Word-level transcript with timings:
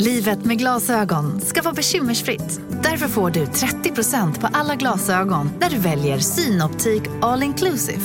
Livet 0.00 0.44
med 0.44 0.58
glasögon 0.58 1.40
ska 1.40 1.62
vara 1.62 1.74
bekymmersfritt. 1.74 2.60
Därför 2.82 3.08
får 3.08 3.30
du 3.30 3.44
30% 3.44 4.40
på 4.40 4.46
alla 4.52 4.74
glasögon 4.74 5.50
när 5.60 5.70
du 5.70 5.78
väljer 5.78 6.18
Synoptik 6.18 7.02
All 7.22 7.42
Inclusive. 7.42 8.02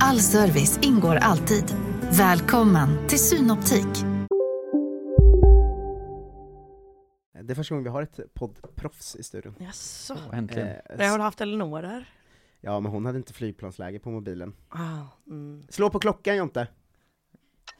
All 0.00 0.18
service 0.20 0.78
ingår 0.82 1.16
alltid. 1.16 1.64
Välkommen 2.18 3.08
till 3.08 3.18
Synoptik. 3.18 4.04
Det 7.42 7.52
är 7.52 7.54
första 7.54 7.74
gången 7.74 7.84
vi 7.84 7.90
har 7.90 8.02
ett 8.02 8.34
poddproffs 8.34 9.16
i 9.16 9.22
studion. 9.22 9.54
Jaså? 9.58 10.16
Äntligen. 10.32 10.68
Eh, 10.68 10.74
Jag 10.98 11.10
har 11.10 11.18
haft 11.18 11.40
Elinor 11.40 11.82
här. 11.82 12.08
ja, 12.60 12.80
men 12.80 12.92
hon 12.92 13.06
hade 13.06 13.18
inte 13.18 13.32
flygplansläge 13.32 13.98
på 13.98 14.10
mobilen. 14.10 14.54
Ah, 14.68 15.30
mm. 15.30 15.66
Slå 15.68 15.90
på 15.90 15.98
klockan 15.98 16.36
Jonte! 16.36 16.68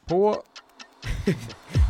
På... 0.06 0.36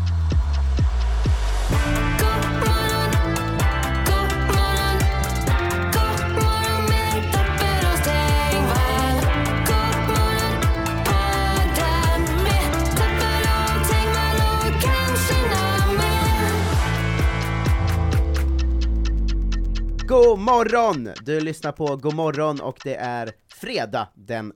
morgon! 20.48 21.08
Du 21.22 21.41
lyssnar 21.41 21.72
på 21.72 21.96
God 21.96 22.14
morgon 22.14 22.60
och 22.60 22.78
det 22.84 22.94
är 22.94 23.32
fredag 23.48 24.08
den 24.14 24.52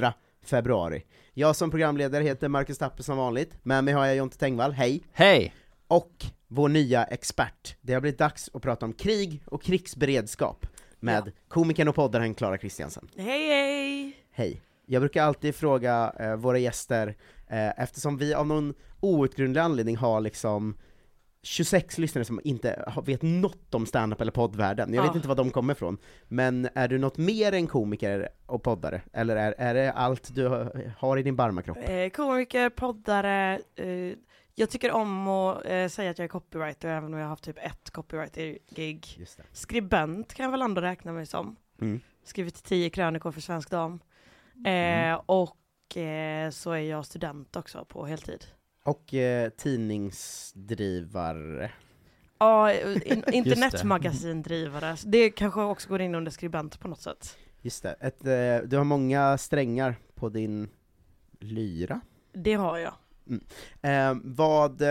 2 0.00 0.12
februari. 0.44 1.04
Jag 1.34 1.56
som 1.56 1.70
programledare 1.70 2.24
heter 2.24 2.48
Marcus 2.48 2.78
Tapper 2.78 3.02
som 3.02 3.16
vanligt, 3.16 3.64
med 3.64 3.84
mig 3.84 3.94
har 3.94 4.06
jag 4.06 4.16
Jonte 4.16 4.38
Tengvall, 4.38 4.72
hej! 4.72 5.02
Hej! 5.12 5.54
Och 5.88 6.12
vår 6.48 6.68
nya 6.68 7.04
expert. 7.04 7.76
Det 7.80 7.94
har 7.94 8.00
blivit 8.00 8.18
dags 8.18 8.50
att 8.54 8.62
prata 8.62 8.86
om 8.86 8.92
krig 8.92 9.42
och 9.46 9.62
krigsberedskap 9.62 10.66
med 11.00 11.32
komikern 11.48 11.88
och 11.88 11.94
poddaren 11.94 12.34
Klara 12.34 12.58
Kristiansen. 12.58 13.08
Hej 13.16 13.48
hej! 13.48 14.16
Hej! 14.30 14.62
Jag 14.86 15.02
brukar 15.02 15.22
alltid 15.22 15.54
fråga 15.54 16.12
eh, 16.20 16.36
våra 16.36 16.58
gäster, 16.58 17.16
eh, 17.48 17.80
eftersom 17.82 18.18
vi 18.18 18.34
av 18.34 18.46
någon 18.46 18.74
outgrundlig 19.00 19.60
anledning 19.60 19.96
har 19.96 20.20
liksom 20.20 20.76
26 21.46 21.98
lyssnare 21.98 22.24
som 22.24 22.40
inte 22.44 22.92
vet 23.06 23.22
något 23.22 23.74
om 23.74 23.86
standup 23.86 24.20
eller 24.20 24.32
poddvärlden, 24.32 24.94
jag 24.94 25.02
vet 25.02 25.10
Ja. 25.10 25.16
inte 25.16 25.28
var 25.28 25.34
de 25.34 25.50
kommer 25.50 25.72
ifrån. 25.74 25.98
Men 26.28 26.68
är 26.74 26.88
du 26.88 26.98
något 26.98 27.18
mer 27.18 27.52
än 27.52 27.66
komiker 27.66 28.28
och 28.46 28.62
poddare? 28.62 29.02
Eller 29.12 29.36
är, 29.36 29.54
är 29.58 29.74
det 29.74 29.92
allt 29.92 30.34
du 30.34 30.48
har- 30.98 31.18
i 31.18 31.22
din 31.22 31.36
barmakropp? 31.36 31.78
Eh, 31.80 32.08
komiker, 32.08 32.70
poddare. 32.70 33.60
Eh, 33.76 34.14
jag 34.54 34.70
tycker 34.70 34.92
om 34.92 35.28
att 35.28 35.64
eh, 35.66 35.88
säga 35.88 36.10
att 36.10 36.18
jag 36.18 36.24
är 36.24 36.28
copywriter, 36.28 36.88
även 36.88 37.12
om 37.12 37.18
jag 37.18 37.24
har 37.26 37.30
haft 37.30 37.44
typ 37.44 37.58
ett 37.58 37.90
copywriter-gig. 37.90 39.26
Skribent 39.52 40.34
kan 40.34 40.44
jag 40.44 40.50
väl 40.50 40.62
ändå 40.62 40.80
räkna 40.80 41.12
mig 41.12 41.26
som. 41.26 41.56
Mm. 41.80 42.00
Skrivit 42.24 42.64
tio 42.64 42.90
krönikor 42.90 43.32
för 43.32 43.40
Svensk 43.40 43.70
Dam. 43.70 44.00
Eh, 44.66 44.72
Mm. 44.72 45.20
Och 45.26 45.96
eh, 45.96 46.50
så 46.50 46.70
är 46.72 46.78
jag 46.80 47.06
student 47.06 47.56
också 47.56 47.84
på 47.84 48.06
heltid. 48.06 48.44
Och 48.86 49.14
eh, 49.14 49.50
tidningsdrivare. 49.50 51.70
Ja, 52.38 52.72
eh, 52.72 53.12
in, 53.12 53.22
internetmagasindrivare. 53.32 54.96
Det 55.04 55.30
kanske 55.30 55.62
också 55.62 55.88
går 55.88 56.00
in 56.00 56.14
under 56.14 56.30
skribent 56.30 56.80
på 56.80 56.88
något 56.88 57.00
sätt. 57.00 57.36
Just 57.62 57.82
det. 57.82 57.96
Ett, 58.00 58.26
eh, 58.26 58.58
du 58.68 58.76
har 58.76 58.84
många 58.84 59.38
strängar 59.38 59.96
på 60.14 60.28
din 60.28 60.68
lyra. 61.40 62.00
Det 62.32 62.54
har 62.54 62.78
jag. 62.78 62.94
Eh, 63.82 64.14
vad... 64.24 64.82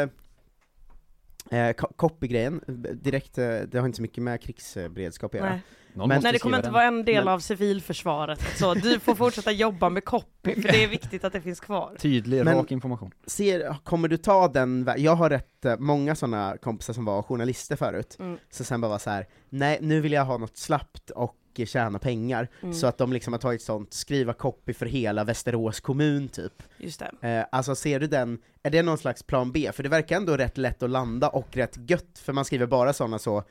Eh, 1.51 1.71
ko- 1.77 1.93
copy-grejen, 1.95 2.61
direkt, 2.93 3.37
eh, 3.37 3.59
det 3.59 3.79
har 3.79 3.85
inte 3.85 3.95
så 3.95 4.01
mycket 4.01 4.23
med 4.23 4.41
krigsberedskap 4.41 5.33
att 5.33 5.39
göra. 5.39 5.49
Nej. 5.49 5.61
Någon 5.95 6.09
Men- 6.09 6.21
Nej, 6.23 6.31
det 6.33 6.39
kommer 6.39 6.57
inte 6.57 6.69
vara 6.69 6.83
en 6.83 7.05
del 7.05 7.25
Men- 7.25 7.33
av 7.33 7.39
civilförsvaret. 7.39 8.39
Så 8.57 8.73
du 8.73 8.99
får 8.99 9.15
fortsätta 9.15 9.51
jobba 9.51 9.89
med 9.89 10.05
copy, 10.05 10.53
för 10.55 10.61
det 10.61 10.83
är 10.83 10.87
viktigt 10.87 11.23
att 11.23 11.33
det 11.33 11.41
finns 11.41 11.59
kvar. 11.59 11.95
Tydlig, 11.99 12.45
Men- 12.45 12.55
rak 12.57 12.71
information. 12.71 13.11
Ser, 13.27 13.75
kommer 13.83 14.07
du 14.07 14.17
ta 14.17 14.47
den, 14.47 14.89
jag 14.97 15.15
har 15.15 15.29
rätt 15.29 15.65
eh, 15.65 15.77
många 15.77 16.15
sådana 16.15 16.57
kompisar 16.61 16.93
som 16.93 17.05
var 17.05 17.21
journalister 17.23 17.75
förut, 17.75 18.15
Mm. 18.19 18.37
så 18.51 18.63
sen 18.63 18.81
bara 18.81 18.87
var 18.91 18.99
så 18.99 19.09
här: 19.09 19.25
nej 19.49 19.77
nu 19.81 20.01
vill 20.01 20.11
jag 20.11 20.25
ha 20.25 20.37
något 20.37 20.57
slappt 20.57 21.09
och 21.09 21.35
eh, 21.57 21.65
tjäna 21.65 21.99
pengar, 21.99 22.47
Mm. 22.61 22.73
så 22.73 22.87
att 22.87 22.97
de 22.97 23.13
liksom 23.13 23.33
har 23.33 23.39
tagit 23.39 23.61
sånt, 23.61 23.93
skriva 23.93 24.33
copy 24.33 24.73
för 24.73 24.85
hela 24.85 25.23
Västerås 25.23 25.79
kommun 25.79 26.27
typ. 26.27 26.63
Just 26.77 27.01
det. 27.21 27.27
Eh, 27.39 27.45
alltså 27.51 27.75
ser 27.75 27.99
du 27.99 28.07
den, 28.07 28.39
är 28.63 28.69
det 28.69 28.81
någon 28.83 28.97
slags 28.97 29.23
plan 29.23 29.51
B? 29.51 29.71
För 29.73 29.83
det 29.83 29.89
verkar 29.89 30.15
ändå 30.17 30.37
rätt 30.37 30.57
lätt 30.57 30.83
att 30.83 30.89
landa 30.89 31.29
och 31.29 31.47
rätt 31.55 31.89
gött, 31.89 32.19
för 32.19 32.33
man 32.33 32.45
skriver 32.45 32.65
bara 32.65 32.93
sådana 32.93 33.19
så 33.19 33.43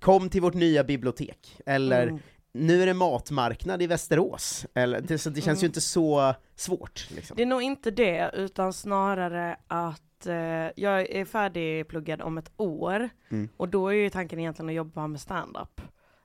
Kom 0.00 0.30
till 0.30 0.42
vårt 0.42 0.54
nya 0.54 0.84
bibliotek, 0.84 1.60
eller 1.66 2.02
Mm. 2.06 2.18
nu 2.52 2.82
är 2.82 2.86
det 2.86 2.94
matmarknad 2.94 3.82
i 3.82 3.86
Västerås, 3.86 4.66
eller, 4.74 5.00
det, 5.00 5.18
så 5.18 5.30
det 5.30 5.40
känns 5.40 5.58
ju 5.62 5.64
Mm. 5.64 5.68
inte 5.70 5.80
så 5.80 6.34
svårt 6.54 7.10
liksom. 7.10 7.36
Det 7.36 7.42
är 7.42 7.46
nog 7.46 7.62
inte 7.62 7.90
det, 7.90 8.30
utan 8.34 8.72
snarare 8.72 9.56
att 9.66 10.26
eh, 10.26 10.34
jag 10.76 11.10
är 11.10 11.24
färdigpluggad 11.24 12.22
om 12.22 12.38
ett 12.38 12.52
år, 12.56 13.08
Mm. 13.28 13.48
och 13.56 13.68
då 13.68 13.88
är 13.88 13.92
ju 13.94 14.10
tanken 14.10 14.38
egentligen 14.38 14.68
att 14.68 14.74
jobba 14.74 15.06
med 15.06 15.20
stand-up. 15.20 15.80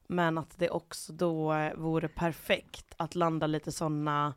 Men 0.07 0.37
att 0.37 0.57
det 0.59 0.69
också 0.69 1.13
då 1.13 1.69
vore 1.75 2.07
perfekt 2.07 2.85
att 2.97 3.15
landa 3.15 3.47
lite 3.47 3.71
sådana, 3.71 4.33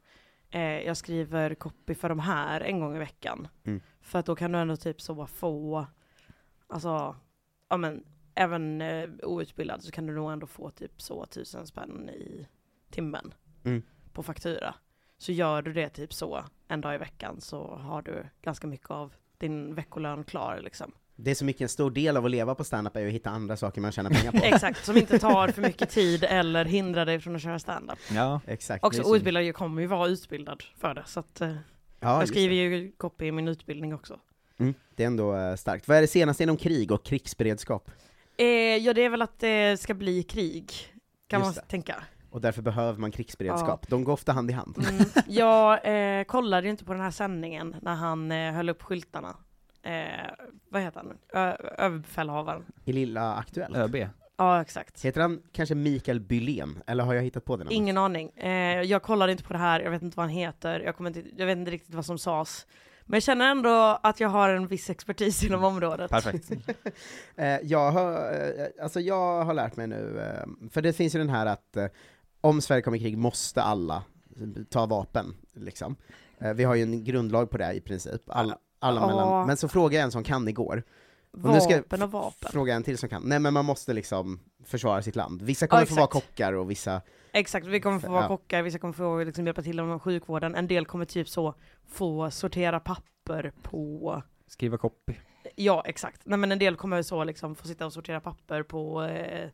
eh, 0.50 0.60
jag 0.62 0.96
skriver 0.96 1.54
copy 1.54 1.94
för 1.94 2.08
de 2.08 2.18
här 2.18 2.60
en 2.60 2.80
gång 2.80 2.96
i 2.96 2.98
veckan. 2.98 3.48
Mm. 3.64 3.80
För 4.02 4.18
att 4.18 4.26
då 4.26 4.36
kan 4.36 4.52
du 4.52 4.58
ändå 4.58 4.76
typ 4.76 5.00
så 5.00 5.26
få, 5.26 5.86
alltså, 6.66 7.16
ja 7.68 7.76
men, 7.76 8.04
även 8.34 8.80
eh, 8.80 9.08
outbildad 9.22 9.82
så 9.82 9.90
kan 9.90 10.06
du 10.06 10.14
nog 10.14 10.32
ändå 10.32 10.46
få 10.46 10.70
typ 10.70 11.02
så 11.02 11.26
tusen 11.26 11.66
spänn 11.66 12.08
i 12.08 12.46
timmen 12.90 13.34
Mm. 13.64 13.82
på 14.12 14.22
faktura. 14.22 14.74
Så 15.18 15.32
gör 15.32 15.62
du 15.62 15.72
det 15.72 15.88
typ 15.88 16.12
så 16.12 16.44
en 16.68 16.80
dag 16.80 16.94
i 16.94 16.98
veckan 16.98 17.40
så 17.40 17.66
har 17.76 18.02
du 18.02 18.26
ganska 18.42 18.66
mycket 18.66 18.90
av 18.90 19.12
din 19.38 19.74
veckolön 19.74 20.24
klar 20.24 20.60
liksom. 20.64 20.92
Det 21.16 21.30
är 21.30 21.34
så 21.34 21.44
mycket 21.44 21.62
en 21.62 21.68
stor 21.68 21.90
del 21.90 22.16
av 22.16 22.24
att 22.24 22.30
leva 22.30 22.54
på 22.54 22.64
standup 22.64 22.96
är 22.96 23.00
ju 23.00 23.06
att 23.06 23.12
hitta 23.12 23.30
andra 23.30 23.56
saker 23.56 23.80
man 23.80 23.92
tjänar 23.92 24.10
pengar 24.10 24.32
på. 24.32 24.38
Exakt, 24.42 24.84
som 24.84 24.96
inte 24.96 25.18
tar 25.18 25.48
för 25.48 25.62
mycket 25.62 25.90
tid 25.90 26.24
eller 26.24 26.64
hindrar 26.64 27.06
dig 27.06 27.20
från 27.20 27.36
att 27.36 27.42
köra 27.42 27.58
standup. 27.58 27.98
Ja. 28.14 28.40
Exakt. 28.46 28.84
Också 28.84 29.02
outbildad, 29.02 29.44
jag 29.44 29.54
kommer 29.54 29.82
ju 29.82 29.88
vara 29.88 30.08
utbildad 30.08 30.62
för 30.76 30.94
det, 30.94 31.02
så 31.06 31.20
att 31.20 31.40
eh, 31.40 31.54
Ja, 32.00 32.18
jag 32.20 32.28
skriver 32.28 32.54
ju 32.54 32.92
copy 32.92 33.26
i 33.26 33.32
min 33.32 33.48
utbildning 33.48 33.94
också. 33.94 34.20
Mm, 34.58 34.74
det 34.94 35.02
är 35.02 35.06
ändå 35.06 35.36
eh, 35.36 35.54
starkt. 35.54 35.88
Vad 35.88 35.96
är 35.96 36.00
det 36.00 36.06
senaste 36.06 36.42
inom 36.42 36.56
krig 36.56 36.90
och 36.92 37.04
krigsberedskap? 37.04 37.90
Eh, 38.36 38.46
ja, 38.76 38.92
det 38.92 39.04
är 39.04 39.08
väl 39.08 39.22
att 39.22 39.38
det 39.38 39.80
ska 39.80 39.94
bli 39.94 40.22
krig, 40.22 40.72
kan 41.26 41.40
Just 41.40 41.56
man 41.56 41.62
det. 41.64 41.70
tänka. 41.70 42.04
Och 42.30 42.40
därför 42.40 42.62
behöver 42.62 42.98
man 43.00 43.10
krigsberedskap. 43.12 43.86
De 43.88 44.04
går 44.04 44.12
ofta 44.12 44.32
hand 44.32 44.50
i 44.50 44.52
hand. 44.52 44.78
Mm. 44.88 45.04
Jag 45.26 46.18
eh, 46.18 46.24
kollade 46.24 46.66
ju 46.66 46.70
inte 46.70 46.84
på 46.84 46.92
den 46.92 47.02
här 47.02 47.10
sändningen 47.10 47.76
när 47.82 47.94
han 47.94 48.32
eh, 48.32 48.52
höll 48.52 48.68
upp 48.68 48.82
skyltarna. 48.82 49.36
Eh, 49.82 49.92
vad 50.68 50.82
heter 50.82 51.00
han? 51.00 51.18
Ö- 51.32 51.56
överbefälhavaren. 51.78 52.64
I 52.84 52.92
Lilla 52.92 53.34
Aktuellt. 53.34 53.76
ÖB. 53.76 53.96
Ja, 54.36 54.60
exakt. 54.60 55.04
Heter 55.04 55.20
han 55.20 55.42
kanske 55.52 55.74
Mikael 55.74 56.20
Bylén? 56.20 56.82
Eller 56.86 57.04
har 57.04 57.14
jag 57.14 57.22
hittat 57.22 57.44
på 57.44 57.56
det? 57.56 57.74
Ingen 57.74 57.98
aning. 57.98 58.30
Eh, 58.30 58.82
jag 58.82 59.02
kollade 59.02 59.32
inte 59.32 59.44
på 59.44 59.52
det 59.52 59.58
här, 59.58 59.80
jag 59.80 59.90
vet 59.90 60.02
inte 60.02 60.16
vad 60.16 60.26
han 60.26 60.34
heter, 60.34 60.80
jag, 60.80 60.96
kommer 60.96 61.10
inte, 61.10 61.22
jag 61.36 61.46
vet 61.46 61.58
inte 61.58 61.70
riktigt 61.70 61.94
vad 61.94 62.06
som 62.06 62.18
sades. 62.18 62.66
Men 63.06 63.16
jag 63.16 63.22
känner 63.22 63.50
ändå 63.50 63.98
att 64.02 64.20
jag 64.20 64.28
har 64.28 64.48
en 64.48 64.66
viss 64.66 64.90
expertis 64.90 65.44
inom 65.44 65.64
området. 65.64 66.10
Perfekt. 66.10 66.50
Eh, 67.36 67.58
jag, 67.62 67.90
har, 67.90 68.12
eh, 68.12 68.66
alltså 68.82 69.00
jag 69.00 69.44
har 69.44 69.54
lärt 69.54 69.76
mig 69.76 69.86
nu, 69.86 70.20
eh, 70.20 70.70
för 70.70 70.82
det 70.82 70.92
finns 70.92 71.14
ju 71.14 71.18
den 71.18 71.28
här 71.28 71.46
att 71.46 71.76
om 72.40 72.60
Sverige 72.60 72.82
kommer 72.82 72.96
i 72.96 73.00
krig 73.00 73.18
måste 73.18 73.62
alla 73.62 74.02
ta 74.68 74.86
vapen, 74.86 75.34
liksom. 75.52 75.96
Vi 76.54 76.64
har 76.64 76.74
ju 76.74 76.82
en 76.82 77.04
grundlag 77.04 77.50
på 77.50 77.58
det 77.58 77.72
i 77.72 77.80
princip, 77.80 78.22
alla, 78.26 78.58
alla 78.78 79.06
mellan, 79.06 79.46
men 79.46 79.56
så 79.56 79.68
frågade 79.68 79.94
jag 79.94 80.04
en 80.04 80.10
som 80.10 80.24
kan 80.24 80.48
igår, 80.48 80.82
Och 81.42 81.50
nu 81.52 81.60
ska 81.60 81.70
jag 81.70 81.78
Vapen 81.78 82.02
och 82.02 82.10
vapen. 82.10 82.48
Fråga 82.52 82.74
en 82.74 82.82
till 82.82 82.98
som 82.98 83.08
kan. 83.08 83.22
Nej 83.22 83.38
men 83.38 83.54
man 83.54 83.64
måste 83.64 83.92
liksom 83.92 84.40
försvara 84.64 85.02
sitt 85.02 85.16
land. 85.16 85.42
Vissa 85.42 85.66
kommer 85.66 85.82
Ja, 85.82 85.86
få 85.86 85.94
vara 85.94 86.06
kockar 86.06 86.52
och 86.52 86.70
vissa, 86.70 87.02
Exakt, 87.32 87.66
vi 87.66 87.80
kommer 87.80 87.98
få 87.98 88.10
vara 88.10 88.22
Ja. 88.22 88.28
kockar, 88.28 88.62
vissa 88.62 88.78
kommer 88.78 88.94
få 88.94 89.24
liksom 89.24 89.46
hjälpa 89.46 89.62
till 89.62 89.78
inom 89.78 90.00
sjukvården, 90.00 90.54
en 90.54 90.66
del 90.66 90.86
kommer 90.86 91.04
typ 91.04 91.28
så 91.28 91.54
få 91.88 92.30
sortera 92.30 92.80
papper 92.80 93.52
på 93.62 94.22
Skriva 94.46 94.78
copy. 94.78 95.14
Ja, 95.56 95.82
exakt. 95.86 96.20
Nej 96.24 96.38
men 96.38 96.52
en 96.52 96.58
del 96.58 96.76
kommer 96.76 97.02
så 97.02 97.24
liksom 97.24 97.54
få 97.54 97.68
sitta 97.68 97.86
och 97.86 97.92
sortera 97.92 98.20
papper 98.20 98.62
på 98.62 99.02
eh, 99.02 99.48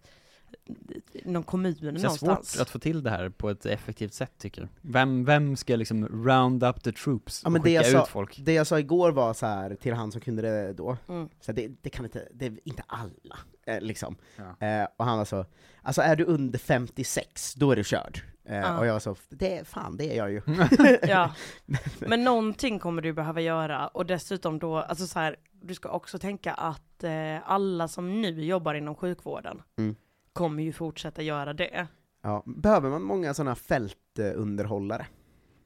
någon 1.25 1.43
kommun 1.43 1.76
Det 1.81 1.88
är 1.88 1.93
någonstans. 1.93 2.50
svårt 2.52 2.62
att 2.62 2.70
få 2.70 2.79
till 2.79 3.02
det 3.02 3.11
här 3.11 3.29
på 3.29 3.50
ett 3.50 3.67
effektivt 3.67 4.14
sätt 4.14 4.32
tycker 4.38 4.61
jag. 4.62 4.69
Vem, 4.81 5.25
vem 5.25 5.56
ska 5.56 5.76
liksom 5.76 6.06
round 6.26 6.64
up 6.64 6.82
the 6.82 6.93
troops 6.93 7.41
Ja, 7.44 7.49
och 7.49 7.52
men 7.52 7.62
det 7.62 7.69
skicka 7.69 7.91
jag 7.91 8.00
ut 8.02 8.06
sa- 8.06 8.12
folk? 8.12 8.38
det 8.38 8.52
jag 8.52 8.67
sa 8.67 8.79
igår 8.79 9.12
var 9.12 9.35
så 9.35 9.47
här 9.47 9.75
till 9.75 9.94
han 9.94 10.12
som 10.12 10.20
kunde 10.20 10.43
det 10.43 10.73
då, 10.73 10.97
Mm. 11.08 11.29
så 11.41 11.52
här, 11.52 11.56
det, 11.56 11.69
det 11.82 11.91
kan 11.91 12.05
inte, 12.05 12.29
det 12.35 12.47
är 12.47 12.58
inte 12.64 12.82
alla, 12.87 13.38
eh, 13.67 13.81
liksom. 13.81 14.17
Ja. 14.37 14.67
Eh, 14.67 14.88
och 14.97 15.05
han 15.05 15.19
var 15.19 15.25
så, 15.25 15.44
alltså 15.82 16.02
är 16.02 16.17
du 16.17 16.25
under 16.25 16.58
56, 16.58 17.55
då 17.55 17.70
är 17.73 17.76
du 17.76 17.85
körd. 17.85 18.20
Eh, 18.44 18.56
Ja. 18.56 18.79
Och 18.79 18.87
jag 18.87 18.93
var 18.93 19.00
så, 19.00 19.17
det 19.29 19.58
är, 19.58 19.64
fan 19.64 19.97
det 19.97 20.12
är 20.12 20.17
jag 20.17 20.31
ju. 20.32 20.43
Ja. 21.08 21.35
Men 21.99 22.25
någonting 22.25 22.79
kommer 22.79 23.02
du 23.02 23.12
behöva 23.12 23.41
göra 23.41 23.88
och 23.88 24.06
dessutom 24.06 24.58
då, 24.58 24.76
alltså 24.76 25.06
så 25.06 25.19
här, 25.19 25.37
du 25.62 25.75
ska 25.75 25.88
också 25.88 26.19
tänka 26.19 26.52
att 26.55 27.05
eh, 27.05 27.50
alla 27.50 27.88
som 27.88 28.20
nu 28.23 28.44
jobbar 28.44 28.75
inom 28.75 28.94
sjukvården 28.94 29.62
Mm. 29.79 29.97
Kommer 30.32 30.62
ju 30.62 30.72
fortsätta 30.72 31.22
göra 31.22 31.52
det. 31.52 31.86
Ja, 32.22 32.42
behöver 32.46 32.90
man 32.90 33.02
många 33.02 33.34
sådana 33.34 33.54
fältunderhållare? 33.54 35.06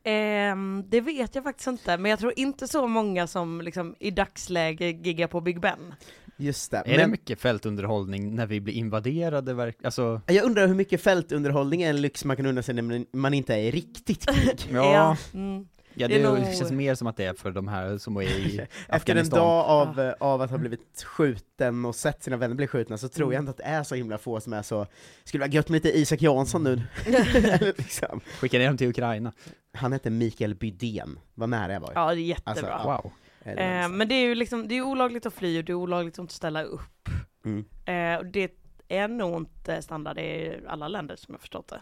Ehm, 0.05 0.85
det 0.89 1.01
vet 1.01 1.35
jag 1.35 1.45
faktiskt 1.45 1.67
inte, 1.67 1.97
men 1.99 2.11
jag 2.11 2.19
tror 2.21 2.33
inte 2.37 2.69
så 2.69 2.87
många 2.87 3.27
som 3.27 3.61
liksom 3.61 3.95
i 3.99 4.11
dagsläge 4.11 4.87
giggar 4.91 5.27
på 5.27 5.41
Big 5.41 5.61
Ben. 5.61 5.95
Just 6.37 6.71
det. 6.71 6.77
Är 6.77 6.85
det 6.93 6.97
Men 6.99 7.11
mycket 7.11 7.41
fältunderhållning 7.41 8.35
när 8.35 8.47
vi 8.47 8.61
blir 8.61 8.75
invaderade? 8.75 9.55
verk- 9.55 9.85
Alltså, 9.85 10.21
jag 10.27 10.45
undrar 10.45 10.67
hur 10.67 10.75
mycket 10.75 11.01
fältunderhållning 11.01 11.83
är 11.83 11.91
en 11.91 12.01
lyx 12.01 12.25
man 12.25 12.37
kan 12.37 12.47
unna 12.47 12.63
sig 12.63 12.75
när 12.75 13.07
man- 13.17 13.35
inte 13.35 13.55
är 13.55 13.73
riktigt 13.73 14.27
krig? 14.27 14.69
ja, 14.73 15.17
Mm. 15.35 15.69
Ja 15.95 16.09
det 16.09 16.15
det, 16.15 16.23
är 16.23 16.33
nog- 16.33 16.55
känns 16.55 16.73
mer 16.73 16.95
som 16.95 17.07
att 17.07 17.17
det 17.17 17.25
är 17.25 17.35
för 17.35 17.51
de 17.51 17.69
här 17.69 17.99
som 17.99 18.17
är 18.17 18.23
i 18.23 18.67
Efter 18.89 19.17
en 19.17 19.29
dag 19.29 19.65
av, 19.65 20.01
eh, 20.01 20.15
av 20.19 20.43
att 20.43 20.51
ha 20.51 20.59
blivit 20.59 21.03
skjuten 21.05 21.85
och 21.85 21.95
sett 21.95 22.23
sina 22.23 22.37
vänner 22.37 22.55
bli 22.55 22.67
skjutna 22.67 22.99
så 22.99 23.09
tror 23.09 23.33
jag 23.33 23.43
inte 23.43 23.51
att 23.51 23.57
det 23.57 23.63
är 23.63 23.83
så 23.83 23.95
himla 23.95 24.19
få 24.19 24.41
som 24.41 24.53
är 24.53 24.63
så, 24.63 24.87
skulle 25.25 25.41
vara 25.41 25.51
gött 25.51 25.69
med 25.69 25.85
lite 25.85 25.99
Isak 25.99 26.23
Jansson 26.23 26.65
nu. 26.65 26.83
liksom. 27.77 28.21
Skicka 28.41 28.59
ner 28.59 28.67
dem 28.67 28.77
till 28.77 28.89
Ukraina. 28.89 29.33
Han 29.73 29.93
hette 29.93 30.11
Mikael 30.11 30.55
Bydén, 30.55 31.19
vad 31.35 31.49
nära 31.49 31.73
jag 31.73 31.81
var. 31.81 31.93
Ja, 31.95 32.15
det 32.15 32.21
är 32.21 32.23
jättebra. 32.23 32.73
Alltså. 32.75 33.03
Wow. 33.03 33.13
Eh, 33.59 33.89
men 33.89 34.09
det 34.09 34.15
är 34.15 34.27
ju 34.27 34.35
liksom, 34.35 34.69
det 34.69 34.75
är 34.75 34.83
olagligt 34.83 35.27
att 35.27 35.35
fly 35.35 35.59
och 35.59 35.65
det 35.65 35.73
är 35.73 35.75
olagligt 35.75 36.15
att 36.15 36.19
inte 36.19 36.35
ställa 36.35 36.63
upp. 36.63 37.09
Mm. 37.45 37.65
Eh, 37.85 38.19
och 38.19 38.27
det 38.27 38.53
är 38.89 39.09
nog 39.09 39.37
inte 39.37 39.83
standard 39.83 40.19
i 40.19 40.61
alla 40.69 40.89
länder 40.89 41.17
som 41.17 41.35
jag 41.35 41.41
förstått 41.41 41.69
det. 41.69 41.81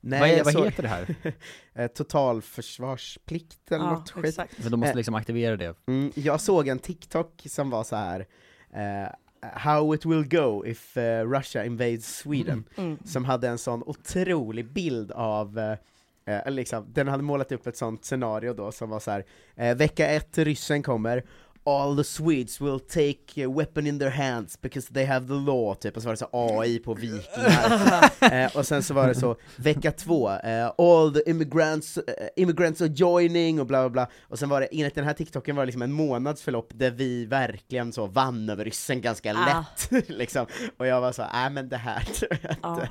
Nej, 0.00 0.42
vad 0.44 0.54
vad 0.54 0.64
heter 0.64 0.82
det 0.82 0.88
här? 0.88 1.16
eh, 1.74 1.86
totalförsvarsplikt 1.86 3.72
eller 3.72 3.84
Ja, 3.84 3.90
något 3.92 4.10
skit. 4.10 4.24
exakt. 4.24 4.58
Men 4.62 4.70
de 4.70 4.80
måste 4.80 4.90
Eh. 4.92 4.96
liksom 4.96 5.14
aktivera 5.14 5.56
det. 5.56 5.74
Mm, 5.88 6.12
jag 6.14 6.40
såg 6.40 6.68
en 6.68 6.78
TikTok 6.78 7.42
som 7.46 7.70
var 7.70 7.84
så 7.84 7.96
här. 7.96 8.26
eh, 8.74 9.08
How 9.52 9.94
it 9.94 10.04
will 10.06 10.28
go 10.28 10.66
if 10.66 10.96
eh, 10.96 11.28
Russia 11.30 11.64
invades 11.64 12.16
Sweden, 12.18 12.64
Mm. 12.76 12.98
som 13.04 13.24
hade 13.24 13.48
en 13.48 13.58
sån 13.58 13.82
otrolig 13.82 14.72
bild 14.72 15.12
av 15.12 15.58
eh, 15.58 15.76
eller 16.24 16.50
liksom, 16.50 16.86
den 16.92 17.08
hade 17.08 17.22
målat 17.22 17.52
upp 17.52 17.66
ett 17.66 17.76
sånt 17.76 18.04
scenario 18.04 18.52
då 18.54 18.72
som 18.72 18.90
var 18.90 19.00
så 19.00 19.10
här. 19.10 19.24
Eh, 19.56 19.76
vecka 19.76 20.06
ett, 20.08 20.38
ryssen 20.38 20.82
kommer, 20.82 21.24
All 21.70 21.96
the 21.96 22.04
Swedes 22.04 22.60
will 22.60 22.80
take 22.80 23.44
a 23.44 23.48
weapon 23.48 23.86
in 23.86 23.98
their 23.98 24.10
hands 24.10 24.60
because 24.60 24.92
they 24.94 25.04
have 25.04 25.26
the 25.26 25.32
law, 25.34 25.74
typ, 25.74 25.96
och 25.96 26.02
så 26.02 26.06
var 26.08 26.12
det 26.12 26.16
så 26.16 26.28
AI 26.32 26.78
på 26.78 26.94
vikingar. 26.94 28.10
eh, 28.44 28.56
och 28.56 28.66
sen 28.66 28.82
så 28.82 28.94
var 28.94 29.08
det 29.08 29.14
så, 29.14 29.36
vecka 29.56 29.92
två, 29.92 30.30
eh, 30.30 30.72
all 30.78 31.14
the 31.14 31.30
immigrants, 31.30 31.96
eh, 31.98 32.28
immigrants 32.36 32.80
are 32.80 32.88
joining 32.94 33.60
och 33.60 33.66
bla 33.66 33.80
bla 33.82 33.90
bla. 33.90 34.08
Och 34.28 34.38
sen 34.38 34.48
var 34.48 34.60
det, 34.60 34.68
enligt 34.72 34.94
den 34.94 35.04
här 35.04 35.14
TikToken 35.14 35.56
var 35.56 35.62
det 35.62 35.66
liksom 35.66 35.82
en 35.82 35.92
månads 35.92 36.42
förlopp 36.42 36.70
där 36.74 36.90
vi 36.90 37.24
verkligen 37.26 37.92
så 37.92 38.06
vann 38.06 38.50
över 38.50 38.64
ryssen 38.64 39.00
ganska 39.00 39.34
Ah. 39.34 39.64
lätt. 39.90 40.08
liksom. 40.08 40.46
Och 40.78 40.86
jag 40.86 41.00
var 41.00 41.12
så, 41.12 41.24
nej 41.32 41.50
men 41.50 41.68
det 41.68 41.76
här 41.76 42.00
tror 42.00 42.38
jag 42.42 42.56
Ja. 42.62 42.74
inte. 42.74 42.88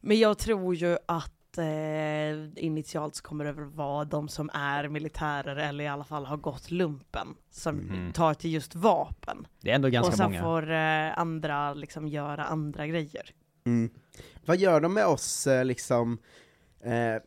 Men 0.00 0.18
jag 0.18 0.38
tror 0.38 0.74
ju 0.74 0.96
att 1.08 1.32
eh, 1.58 2.64
initialt 2.64 3.14
så 3.14 3.22
kommer 3.22 3.44
det 3.44 3.52
väl 3.52 3.64
vara 3.64 4.04
de 4.04 4.28
som 4.28 4.50
är 4.54 4.88
militärer 4.88 5.56
eller 5.56 5.84
i 5.84 5.88
alla 5.88 6.04
fall 6.04 6.26
har 6.26 6.36
gått 6.36 6.70
lumpen 6.70 7.28
som 7.50 7.76
Mhm. 7.76 8.12
tar 8.12 8.34
till 8.34 8.52
just 8.52 8.74
vapen. 8.74 9.46
Det 9.60 9.70
är 9.70 9.74
ändå 9.74 9.88
ganska 9.88 10.10
och 10.12 10.16
sen 10.16 10.30
många. 10.30 10.42
får 10.42 10.70
eh, 10.72 11.18
andra 11.18 11.74
liksom 11.74 12.08
göra 12.08 12.44
andra 12.44 12.86
grejer. 12.86 13.30
Mm. 13.66 13.90
Vad 14.46 14.56
gör 14.56 14.80
de 14.80 14.94
med 14.94 15.06
oss 15.06 15.46
eh, 15.46 15.64
liksom, 15.64 16.18
eh, 16.84 17.22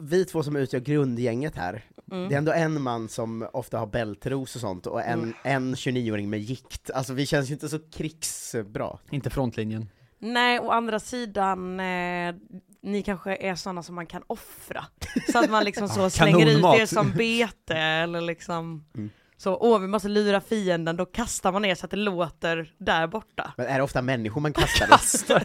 vi 0.00 0.24
två 0.24 0.42
som 0.42 0.56
utgör 0.56 0.80
grundgänget 0.80 1.56
här, 1.56 1.84
Mm. 2.12 2.28
det 2.28 2.34
är 2.34 2.38
ändå 2.38 2.52
en 2.52 2.82
man 2.82 3.08
som 3.08 3.48
ofta 3.52 3.78
har 3.78 3.86
bältros 3.86 4.54
och 4.54 4.60
sånt, 4.60 4.86
och 4.86 5.02
en, 5.02 5.18
Mm. 5.20 5.34
en 5.44 5.74
29-åring 5.76 6.30
med 6.30 6.40
gikt, 6.40 6.90
alltså 6.90 7.12
vi 7.12 7.26
känns 7.26 7.50
ju 7.50 7.52
inte 7.54 7.68
så 7.68 7.78
krigsbra. 7.92 8.98
Inte 9.10 9.30
frontlinjen. 9.30 9.88
Nej, 10.18 10.60
å 10.60 10.70
andra 10.70 11.00
sidan, 11.00 11.80
eh, 11.80 12.34
ni 12.82 13.02
kanske 13.02 13.36
är 13.36 13.54
sådana 13.54 13.82
som 13.82 13.94
man 13.94 14.06
kan 14.06 14.22
offra. 14.26 14.84
Så 15.32 15.38
att 15.38 15.50
man 15.50 15.64
liksom 15.64 15.88
så 15.98 16.10
slänger 16.10 16.46
ut 16.46 16.80
er 16.80 16.86
som 16.86 17.10
bete 17.10 17.76
eller 17.76 18.20
liksom 18.20 18.84
Mm. 18.94 19.10
så, 19.36 19.56
åh 19.60 19.78
vi 19.78 19.86
måste 19.86 20.08
lura 20.08 20.40
fienden, 20.40 20.96
då 20.96 21.06
kastar 21.06 21.52
man 21.52 21.64
er 21.64 21.74
så 21.74 21.84
att 21.84 21.90
det 21.90 21.96
låter 21.96 22.72
där 22.78 23.06
borta. 23.06 23.52
Men 23.56 23.66
är 23.66 23.76
det 23.76 23.82
ofta 23.82 24.02
människor 24.02 24.40
man 24.40 24.52
kastar? 24.52 25.42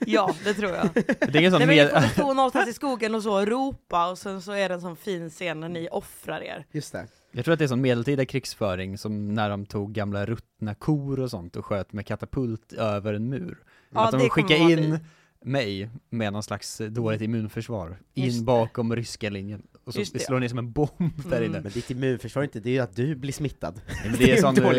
Ja, 0.06 0.34
det 0.44 0.54
tror 0.54 0.70
jag. 0.70 0.88
Det 0.94 1.04
är 1.22 1.36
ingen 1.36 1.50
sån 1.52 1.58
Nej 1.66 1.66
men 1.90 2.02
ni 2.02 2.08
får 2.08 2.08
stå 2.08 2.34
någonstans 2.34 2.68
i 2.68 2.72
skogen 2.72 3.14
och 3.14 3.22
så 3.22 3.44
ropa 3.44 4.10
och 4.10 4.18
sen 4.18 4.42
så 4.42 4.52
är 4.52 4.68
det 4.68 4.74
en 4.74 4.80
sån 4.80 4.96
fin 4.96 5.30
scen 5.30 5.60
när 5.60 5.68
ni 5.68 5.88
offrar 5.90 6.40
er. 6.42 6.66
Just 6.72 6.92
det. 6.92 7.06
Jag 7.32 7.44
tror 7.44 7.52
att 7.52 7.58
det 7.58 7.64
är 7.64 7.68
sån 7.68 7.80
medeltida 7.80 8.24
krigsföring 8.24 8.98
som 8.98 9.34
när 9.34 9.50
de 9.50 9.66
tog 9.66 9.92
gamla 9.92 10.26
ruttna 10.26 10.74
kor 10.74 11.20
och 11.20 11.30
sånt 11.30 11.56
och 11.56 11.66
sköt 11.66 11.92
med 11.92 12.06
katapult 12.06 12.72
över 12.72 13.14
en 13.14 13.28
mur. 13.28 13.58
Ja, 13.94 14.04
att 14.04 14.10
de 14.10 14.16
det 14.18 14.42
vara 14.58 14.70
in 14.70 14.98
mig 15.44 15.90
med 16.10 16.32
någon 16.32 16.42
slags 16.42 16.80
dåligt 16.88 17.20
immunförsvar 17.20 17.98
in 18.14 18.24
Just 18.24 18.38
det. 18.38 18.44
bakom 18.44 18.96
ryska 18.96 19.30
linjen. 19.30 19.62
Och 19.84 19.92
så 19.92 19.98
Just 19.98 20.12
det, 20.12 20.18
slår 20.18 20.40
ner 20.40 20.48
som 20.48 20.58
en 20.58 20.72
bomb 20.72 20.90
där 21.28 21.36
Mm. 21.36 21.44
inne. 21.50 21.60
Men 21.60 21.72
ditt 21.72 21.90
immunförsvar 21.90 22.42
inte, 22.42 22.60
det 22.60 22.70
är 22.70 22.72
ju 22.72 22.78
att 22.78 22.96
du 22.96 23.14
blir 23.14 23.32
smittad. 23.32 23.80
Men 24.04 24.14
det 24.18 24.32
är 24.32 24.36
sån 24.40 24.56
eh. 24.58 24.64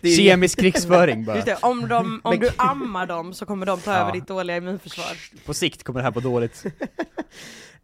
Det 0.00 0.08
är 0.08 0.10
ju- 0.10 0.16
kemisk 0.16 0.58
krigsföring 0.60 1.24
bara. 1.24 1.36
Just 1.36 1.46
det, 1.46 1.56
om, 1.62 1.88
de, 1.88 2.20
om 2.24 2.30
Men- 2.30 2.38
du 2.40 2.50
ammar 2.56 3.06
dem 3.06 3.34
så 3.34 3.46
kommer 3.46 3.66
de 3.66 3.80
ta 3.80 3.92
Ja. 3.92 3.98
över 3.98 4.12
ditt 4.12 4.26
dåliga 4.28 4.56
immunförsvar. 4.56 5.44
På 5.46 5.54
sikt 5.54 5.82
kommer 5.84 6.00
det 6.00 6.04
här 6.04 6.12
på 6.12 6.20
dåligt. 6.20 6.64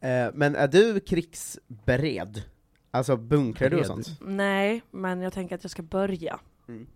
Eh, 0.01 0.31
Men 0.35 0.57
är 0.57 0.69
du 0.69 1.01
krigsbered? 1.01 2.43
Alltså 2.91 3.17
bunkrar 3.17 3.71
du 3.71 3.81
och 3.81 3.87
sånt? 3.87 4.19
Nej, 4.21 4.83
men 4.91 5.21
jag 5.21 5.33
tänker 5.33 5.55
att 5.55 5.65
jag 5.65 5.71
ska 5.71 5.83
börja. 5.83 6.39
Mm. 6.69 6.87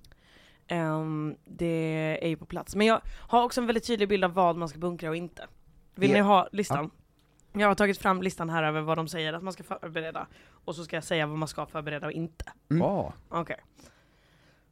Ehm, 0.69 1.37
det 1.45 2.19
är 2.23 2.29
ju 2.29 2.37
på 2.37 2.47
plats. 2.47 2.75
Men 2.77 2.87
jag 2.87 3.01
har 3.19 3.43
också 3.43 3.61
en 3.61 3.67
väldigt 3.67 3.87
tydlig 3.87 4.09
bild 4.09 4.25
av 4.25 4.33
vad 4.35 4.57
man 4.57 4.69
ska 4.69 4.79
bunkra 4.79 5.11
och 5.11 5.17
inte. 5.17 5.47
Vill 5.95 6.11
Ja. 6.11 6.15
ni 6.17 6.21
ha 6.21 6.49
listan? 6.53 6.91
Jag 7.53 7.69
har 7.69 7.75
tagit 7.75 7.99
fram 7.99 8.23
listan 8.23 8.51
här 8.51 8.63
över 8.63 8.81
vad 8.81 8.99
de 8.99 9.09
säger 9.09 9.33
att 9.33 9.43
man 9.43 9.53
ska 9.53 9.63
förbereda. 9.63 10.27
Och 10.65 10.75
så 10.75 10.85
ska 10.85 10.97
jag 10.97 11.05
säga 11.05 11.27
vad 11.27 11.39
man 11.39 11.49
ska 11.49 11.67
förbereda 11.67 12.07
och 12.07 12.13
inte. 12.13 12.45
Mm. 12.71 12.83
Ja. 12.83 13.13
Okej. 13.29 13.57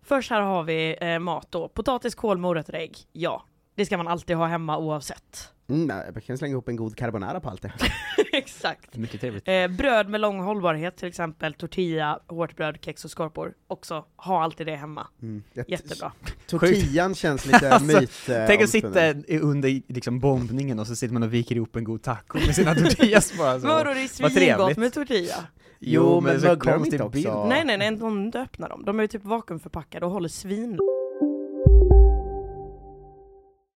Först 0.02 0.30
här 0.30 0.40
har 0.40 0.62
vi 0.62 0.96
eh, 1.00 1.18
mat 1.18 1.46
då. 1.50 1.68
Potatis, 1.68 2.14
kål, 2.14 2.38
morötter, 2.38 2.72
ägg. 2.72 2.96
Ja. 3.12 3.44
Det 3.74 3.86
ska 3.86 3.96
man 3.96 4.08
alltid 4.08 4.36
ha 4.36 4.46
hemma 4.46 4.78
oavsett. 4.78 5.52
Mm, 5.68 5.96
jag 6.14 6.24
kan 6.24 6.38
slänga 6.38 6.52
ihop 6.52 6.68
en 6.68 6.76
god 6.76 6.96
carbonara 6.96 7.40
på 7.40 7.50
allt 7.50 7.62
det. 7.62 7.72
Exakt. 8.64 8.97
Mycket 8.97 9.21
trevligt. 9.21 9.49
Eh, 9.49 9.68
bröd 9.68 10.09
med 10.09 10.21
lång 10.21 10.40
hållbarhet, 10.40 10.97
till 10.97 11.09
exempel 11.09 11.54
tortilla, 11.54 12.21
hårt 12.26 12.56
bröd, 12.56 12.78
kex 12.80 13.04
och 13.04 13.11
skorpor. 13.11 13.54
Också, 13.68 14.04
ha 14.16 14.42
alltid 14.42 14.66
det 14.66 14.76
hemma. 14.76 15.06
Mm. 15.23 15.42
Jättebra. 15.66 16.12
Tortillan 16.47 17.14
känns 17.14 17.47
lite 17.47 17.71
Alltså, 17.71 17.87
myt... 18.00 18.11
eh, 18.28 18.47
Tänk 18.47 18.62
att 18.62 18.75
omspunnen. 18.75 19.23
sitta 19.23 19.33
i- 19.35 19.38
under 19.38 19.92
liksom 19.92 20.21
bombningen 20.21 20.78
och 20.78 20.87
så 20.87 20.97
sitter 20.97 21.12
man 21.14 21.23
och 21.23 21.35
viker 21.35 21.56
ihop 21.56 21.76
en 21.76 21.85
god 21.85 22.02
taco 22.02 22.38
med 22.47 22.54
sina 22.54 22.75
tortillas 22.75 23.38
bara 23.38 23.61
så. 23.61 23.66
Men 23.66 23.76
vadå, 23.76 23.94
det 23.94 24.00
är 24.04 24.09
svingott 24.30 24.76
med 24.76 24.92
tortilla? 24.92 25.35
Jo, 25.80 26.21
men 26.21 26.37
är 26.37 26.38
så 26.38 26.47
de 26.47 26.56
konstig 26.61 26.92
inte 26.94 27.04
också? 27.04 27.11
bild. 27.16 27.49
Nej 27.49 27.64
nej 27.64 27.78
nej, 27.78 27.88
inte 27.88 28.40
öppnar 28.40 28.68
dem. 28.68 28.83
De 28.85 28.99
är 28.99 29.02
ju 29.02 29.09
typ 29.09 29.25
vakuumförpackade 29.25 30.06
och 30.06 30.12
håller 30.12 30.28
svin. 30.28 30.78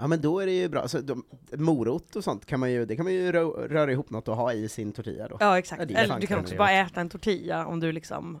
Ja, 0.00 0.06
men 0.06 0.20
då 0.20 0.40
är 0.40 0.46
det 0.46 0.52
ju 0.52 0.68
bra. 0.68 0.88
Så 0.88 1.00
de, 1.00 1.24
morot 1.52 2.16
och 2.16 2.24
sånt 2.24 2.46
kan 2.46 2.60
man 2.60 2.72
ju, 2.72 2.86
det 2.86 2.96
kan 2.96 3.04
man 3.04 3.12
ju 3.12 3.32
rö 3.32 3.44
röra 3.44 3.92
ihop 3.92 4.10
något 4.10 4.28
och 4.28 4.36
ha 4.36 4.52
i 4.52 4.68
sin 4.68 4.92
tortilla 4.92 5.28
då. 5.28 5.36
Ja 5.40 5.58
exakt. 5.58 5.90
Ja, 5.90 5.98
Eller 5.98 6.20
du 6.20 6.26
kan 6.26 6.38
också 6.38 6.56
bara 6.56 6.72
äta 6.72 7.00
en 7.00 7.08
tortilla 7.08 7.66
om 7.66 7.80
du 7.80 7.92
liksom 7.92 8.40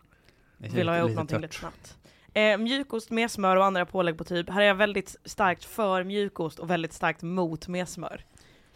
vill 0.56 0.88
ha 0.88 0.98
ihop 0.98 1.10
någonting 1.10 1.40
lite 1.40 1.54
snabbt. 1.54 1.96
Eh, 2.34 2.58
mjukost 2.58 3.10
med 3.10 3.30
smör 3.30 3.56
och 3.56 3.64
andra 3.64 3.86
pålägg 3.86 4.18
på 4.18 4.24
typ. 4.24 4.50
Här 4.50 4.60
är 4.60 4.66
jag 4.66 4.74
väldigt 4.74 5.16
starkt 5.24 5.64
för 5.64 6.04
mjukost 6.04 6.58
och 6.58 6.70
väldigt 6.70 6.92
starkt 6.92 7.22
mot 7.22 7.68
med 7.68 7.88
smör. 7.88 8.24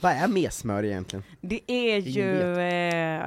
Vad 0.01 0.13
är 0.13 0.29
mesmör 0.29 0.85
egentligen? 0.85 1.23
Det 1.41 1.61
är 1.67 1.99
Ingen 1.99 2.13
ju 2.13 2.59
eh, 2.59 3.27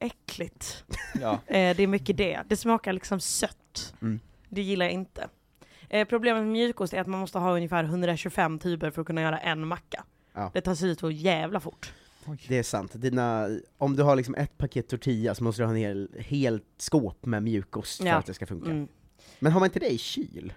äckligt. 0.00 0.84
Ja. 1.20 1.32
Eh, 1.32 1.76
det 1.76 1.82
är 1.82 1.86
mycket 1.86 2.16
det. 2.16 2.42
Det 2.48 2.56
smakar 2.56 2.92
liksom 2.92 3.20
sött. 3.20 3.94
Mm. 4.02 4.20
Det 4.48 4.62
gillar 4.62 4.86
jag 4.86 4.92
inte. 4.92 5.28
Eh, 5.92 6.08
problemet 6.08 6.42
med 6.42 6.52
mjukost 6.52 6.92
är 6.94 7.00
att 7.00 7.06
man 7.06 7.20
måste 7.20 7.38
ha 7.38 7.54
ungefär 7.56 7.84
125 7.84 8.58
tuber 8.58 8.90
för 8.90 9.00
att 9.00 9.06
kunna 9.06 9.22
göra 9.22 9.38
en 9.38 9.66
macka. 9.66 10.04
Ja. 10.32 10.50
Det 10.54 10.60
tar 10.60 10.74
sig 10.74 10.96
så 10.96 11.10
jävla 11.10 11.60
fort. 11.60 11.92
Det 12.48 12.58
är 12.58 12.62
sant. 12.62 12.92
Dina, 12.94 13.48
om 13.78 13.96
du 13.96 14.02
har 14.02 14.16
liksom 14.16 14.34
ett 14.34 14.58
paket 14.58 14.88
tortilla 14.88 15.34
så 15.34 15.44
måste 15.44 15.62
du 15.62 15.66
ha 15.66 15.72
en 15.72 15.78
hel, 15.78 16.08
helt 16.18 16.64
skåp 16.76 17.26
med 17.26 17.42
mjukost 17.42 18.00
för 18.00 18.06
Ja. 18.06 18.14
att 18.14 18.26
det 18.26 18.34
ska 18.34 18.46
funka. 18.46 18.70
Mm. 18.70 18.88
Men 19.38 19.52
har 19.52 19.60
man 19.60 19.66
inte 19.66 19.78
det 19.78 19.92
i 19.92 19.98
kyl? 19.98 20.52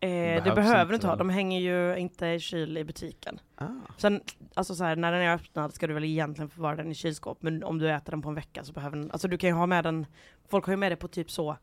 Eh, 0.00 0.08
det 0.44 0.52
behöver 0.54 0.80
inte 0.80 0.88
du 0.92 0.94
inte 0.94 1.06
ha, 1.06 1.16
de 1.16 1.28
hänger 1.30 1.60
ju 1.60 1.96
inte 1.98 2.26
i 2.26 2.40
kyl 2.40 2.78
i 2.78 2.84
butiken. 2.84 3.40
Ah. 3.54 3.66
Sen, 3.96 4.20
alltså 4.54 4.74
så 4.74 4.84
här, 4.84 4.96
när 4.96 5.12
den 5.12 5.20
är 5.20 5.34
öppnad 5.34 5.74
ska 5.74 5.86
du 5.86 5.94
väl 5.94 6.04
egentligen 6.04 6.50
förvara 6.50 6.76
den 6.76 6.90
i 6.90 6.94
kylskåp, 6.94 7.42
men 7.42 7.64
om 7.64 7.78
du 7.78 7.90
äter 7.90 8.10
den 8.10 8.22
på 8.22 8.28
en 8.28 8.34
vecka 8.34 8.64
så 8.64 8.72
behöver 8.72 8.96
den, 8.96 9.10
alltså 9.10 9.28
du 9.28 9.38
kan 9.38 9.50
ju 9.50 9.54
ha 9.54 9.66
med 9.66 9.84
den, 9.84 10.06
folk 10.48 10.64
har 10.64 10.72
ju 10.72 10.76
med 10.76 10.92
det 10.92 10.96
på 10.96 11.08
typ 11.08 11.30
så, 11.30 11.56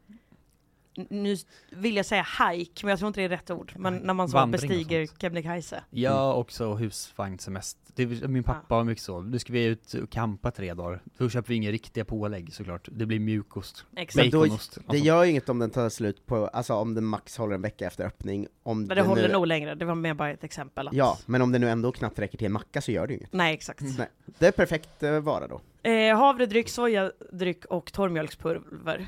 nu 1.09 1.35
vill 1.71 1.95
jag 1.95 2.05
säga 2.05 2.25
hike, 2.49 2.85
men 2.85 2.89
jag 2.89 2.99
tror 2.99 3.07
inte 3.07 3.19
det 3.19 3.25
är 3.25 3.29
rätt 3.29 3.51
ord, 3.51 3.73
men 3.77 3.95
när 3.95 4.13
man 4.13 4.29
så 4.29 4.37
Vandring 4.37 4.69
bestiger. 4.69 5.07
Kebnekaise. 5.21 5.83
Ja, 5.89 6.33
också 6.33 6.73
husvagnssemester. 6.73 7.81
Det 7.95 8.27
Min 8.27 8.43
pappa 8.43 8.75
var 8.75 8.83
mycket 8.83 9.03
så. 9.03 9.21
Nu 9.21 9.39
ska 9.39 9.53
vi 9.53 9.63
ut 9.65 9.93
och 9.93 10.09
campa 10.09 10.51
tre 10.51 10.73
dagar. 10.73 11.01
Då 11.17 11.29
köper 11.29 11.49
vi 11.49 11.55
inga 11.55 11.71
riktiga 11.71 12.05
pålägg 12.05 12.53
såklart. 12.53 12.87
Det 12.91 13.05
blir 13.05 13.19
mjukost. 13.19 13.85
Exakt. 13.95 14.15
Men 14.25 14.31
då- 14.31 14.39
Baconost. 14.39 14.75
Det 14.75 14.81
Alltså, 14.87 15.05
gör 15.05 15.23
ju 15.23 15.29
inget 15.31 15.49
om 15.49 15.59
den 15.59 15.69
tar 15.69 15.89
slut 15.89 16.25
på, 16.25 16.47
alltså 16.47 16.73
om 16.73 16.93
den 16.93 17.05
max 17.05 17.37
håller 17.37 17.55
en 17.55 17.61
vecka 17.61 17.87
efter 17.87 18.05
öppning. 18.05 18.47
Om 18.63 18.79
Men 18.79 18.87
det 18.87 18.95
den 18.95 19.05
håller 19.05 19.27
nu, 19.27 19.33
nog 19.33 19.47
längre, 19.47 19.75
det 19.75 19.85
var 19.85 19.95
mer 19.95 20.13
bara 20.13 20.29
ett 20.31 20.43
exempel. 20.43 20.87
Att, 20.87 20.93
Ja, 20.93 21.17
men 21.25 21.41
om 21.41 21.51
det 21.51 21.59
nu 21.59 21.69
ändå 21.69 21.91
knappt 21.91 22.19
räcker 22.19 22.37
till 22.37 22.45
en 22.45 22.51
macka 22.53 22.81
så 22.81 22.91
gör 22.91 23.07
det 23.07 23.13
ju 23.13 23.17
inget. 23.19 23.33
Nej 23.33 23.53
exakt. 23.53 23.81
Nej. 23.97 24.07
Det 24.39 24.47
är 24.47 24.51
perfekt 24.51 25.03
eh, 25.03 25.19
vara 25.19 25.47
då. 25.47 25.61
Eh, 25.89 26.17
havredryck, 26.17 26.69
sojadryck 26.69 27.65
och 27.65 27.91
torrmjölkspulver. 27.93 29.07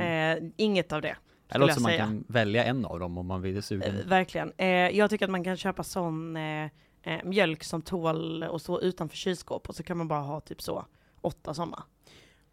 Eh, 0.00 0.50
inget 0.56 0.92
av 0.92 1.02
det. 1.02 1.16
det 1.48 1.58
låter 1.58 1.74
som 1.74 1.82
man 1.82 1.96
kan 1.96 2.24
välja 2.28 2.64
en 2.64 2.84
av 2.84 2.98
dem 3.00 3.18
om 3.18 3.26
man 3.26 3.42
vill 3.42 3.56
Eh, 3.56 3.62
sugen. 3.62 4.08
verkligen. 4.08 4.52
Eh, 4.56 4.66
jag 4.68 5.10
tycker 5.10 5.24
att 5.24 5.30
man 5.30 5.44
kan 5.44 5.56
köpa 5.56 5.82
sån 5.84 6.36
eh, 6.36 6.64
eh, 7.02 7.24
mjölk 7.24 7.64
som 7.64 7.82
tål 7.82 8.42
att 8.42 8.62
stå 8.62 8.80
utanför 8.80 9.16
kylskåp 9.16 9.68
och 9.68 9.74
så 9.74 9.82
kan 9.82 9.96
man 9.98 10.08
bara 10.08 10.20
ha 10.20 10.40
typ 10.40 10.62
så 10.62 10.84
åtta 11.20 11.54
sådana. 11.54 11.82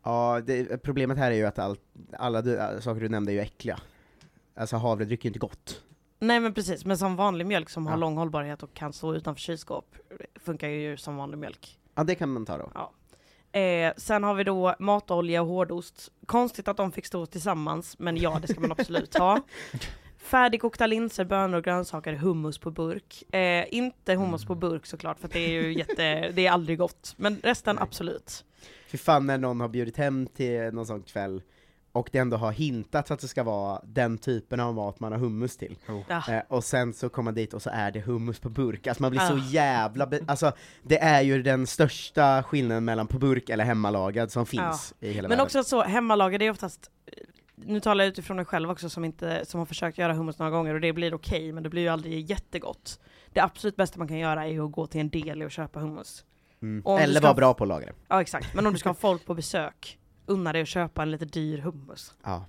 Ja, 0.03 0.41
det, 0.45 0.77
problemet 0.83 1.17
här 1.17 1.31
är 1.31 1.35
ju 1.35 1.45
att 1.45 1.59
allt, 1.59 1.81
alla 2.19 2.41
du, 2.41 2.57
äh, 2.59 2.79
saker 2.79 3.01
du 3.01 3.09
nämnde 3.09 3.31
är 3.31 3.33
ju 3.33 3.39
äckliga. 3.39 3.79
Alltså 4.55 4.75
havredryck 4.77 5.19
är 5.19 5.23
ju 5.23 5.29
inte 5.29 5.39
gott. 5.39 5.81
Nej 6.19 6.39
men 6.39 6.53
precis, 6.53 6.85
men 6.85 6.97
som 6.97 7.15
vanlig 7.15 7.45
mjölk 7.47 7.69
som 7.69 7.85
har 7.87 7.93
Ja. 7.93 7.97
lång 7.97 8.17
hållbarhet 8.17 8.63
och 8.63 8.73
kan 8.73 8.93
stå 8.93 9.15
utanför 9.15 9.41
kylskåp 9.41 9.95
funkar 10.35 10.67
ju 10.67 10.97
som 10.97 11.15
vanlig 11.17 11.37
mjölk. 11.37 11.79
Ja, 11.95 12.03
det 12.03 12.15
kan 12.15 12.29
man 12.29 12.45
ta 12.45 12.57
då. 12.57 12.71
Eh, 13.55 13.93
sen 13.97 14.23
har 14.23 14.33
vi 14.33 14.43
då 14.43 14.75
matolja 14.79 15.41
och 15.41 15.47
hårdost. 15.47 16.11
Konstigt 16.25 16.67
att 16.67 16.77
de 16.77 16.91
fick 16.91 17.05
stå 17.05 17.25
tillsammans, 17.25 17.99
men 17.99 18.17
ja 18.17 18.39
det 18.41 18.47
ska 18.47 18.59
man 18.59 18.71
absolut 18.71 19.17
ha. 19.17 19.41
Färdigkokta 20.17 20.87
linser, 20.87 21.25
bönor, 21.25 21.61
grönsaker, 21.61 22.13
hummus 22.13 22.57
på 22.57 22.71
burk. 22.71 23.33
Eh, 23.33 23.65
inte 23.69 24.15
hummus 24.15 24.45
på 24.45 24.55
burk 24.55 24.85
såklart, 24.85 25.19
för 25.19 25.27
det 25.27 25.39
är 25.39 25.49
ju 25.49 25.73
jätte, 25.73 26.31
det 26.31 26.47
är 26.47 26.51
aldrig 26.51 26.77
gott. 26.77 27.13
Men 27.17 27.39
resten 27.43 27.79
absolut. 27.79 28.45
Fy 28.87 28.97
fan 28.97 29.27
när 29.27 29.37
någon 29.37 29.59
har 29.59 29.67
bjudit 29.67 29.97
hem 29.97 30.27
till 30.27 30.61
någon 30.61 30.85
sån 30.85 31.03
kväll, 31.03 31.41
och 31.95 32.09
det 32.11 32.17
ändå 32.19 32.37
har 32.37 32.51
hintat 32.51 33.11
att 33.11 33.19
det 33.19 33.27
ska 33.27 33.43
vara 33.43 33.81
den 33.83 34.17
typen 34.17 34.59
av 34.59 34.75
mat 34.75 34.99
man 34.99 35.11
har 35.11 35.19
hummus 35.19 35.57
till. 35.57 35.75
Ja. 36.07 36.23
Eh, 36.33 36.41
och 36.47 36.63
sen 36.63 36.93
så 36.93 37.09
kommer 37.09 37.23
man 37.25 37.33
dit 37.33 37.53
och 37.53 37.61
så 37.61 37.69
är 37.73 37.91
det 37.91 37.99
hummus 38.01 38.39
på 38.39 38.49
burk, 38.49 38.87
alltså 38.87 39.03
man 39.03 39.11
blir 39.11 39.19
så 39.21 39.33
Ah. 39.33 39.37
jävla, 39.49 40.07
be- 40.07 40.19
alltså 40.27 40.51
det 40.83 40.99
är 41.01 41.21
ju 41.21 41.43
den 41.43 41.67
största 41.67 42.43
skillnaden 42.43 42.85
mellan 42.85 43.07
på 43.07 43.17
burk 43.19 43.49
eller 43.49 43.63
hemmalagad 43.63 44.31
som 44.31 44.45
finns 44.45 44.93
i 44.99 45.07
hela 45.11 45.21
Men 45.27 45.29
världen. 45.29 45.45
också 45.45 45.63
så, 45.63 45.83
hemmalagad 45.83 46.41
är 46.41 46.49
oftast, 46.51 46.89
nu 47.55 47.79
talar 47.79 48.03
jag 48.03 48.09
utifrån 48.11 48.37
mig 48.37 48.45
själv 48.45 48.71
också 48.71 48.89
som, 48.89 49.05
inte, 49.05 49.45
som 49.45 49.57
har 49.59 49.65
försökt 49.65 49.97
göra 49.97 50.13
hummus 50.13 50.39
några 50.39 50.51
gånger 50.51 50.73
och 50.73 50.81
det 50.81 50.93
blir 50.93 51.13
okej, 51.13 51.51
men 51.51 51.63
det 51.63 51.69
blir 51.69 51.81
ju 51.81 51.87
aldrig 51.87 52.29
jättegott. 52.29 52.99
Det 53.33 53.39
absolut 53.39 53.75
bästa 53.75 53.99
man 53.99 54.07
kan 54.07 54.17
göra 54.17 54.47
är 54.47 54.65
att 54.65 54.71
gå 54.71 54.87
till 54.87 55.01
en 55.01 55.09
deli 55.09 55.45
och 55.45 55.51
köpa 55.51 55.79
hummus. 55.79 56.25
mm. 56.61 56.83
Eller 56.99 57.21
vara 57.21 57.33
bra 57.33 57.53
på 57.53 57.63
att 57.63 57.67
laga 57.67 57.85
det. 57.85 57.93
Ja 58.07 58.21
exakt, 58.21 58.53
men 58.55 58.67
om 58.67 58.73
du 58.73 58.79
ska 58.79 58.89
ha 58.89 58.93
folk 58.93 59.25
på 59.25 59.33
besök, 59.33 59.99
unna 60.25 60.53
dig 60.53 60.61
att 60.61 60.67
köpa 60.67 61.01
en 61.01 61.11
lite 61.11 61.25
dyr 61.25 61.57
hummus. 61.57 62.15
Ja. 62.23 62.45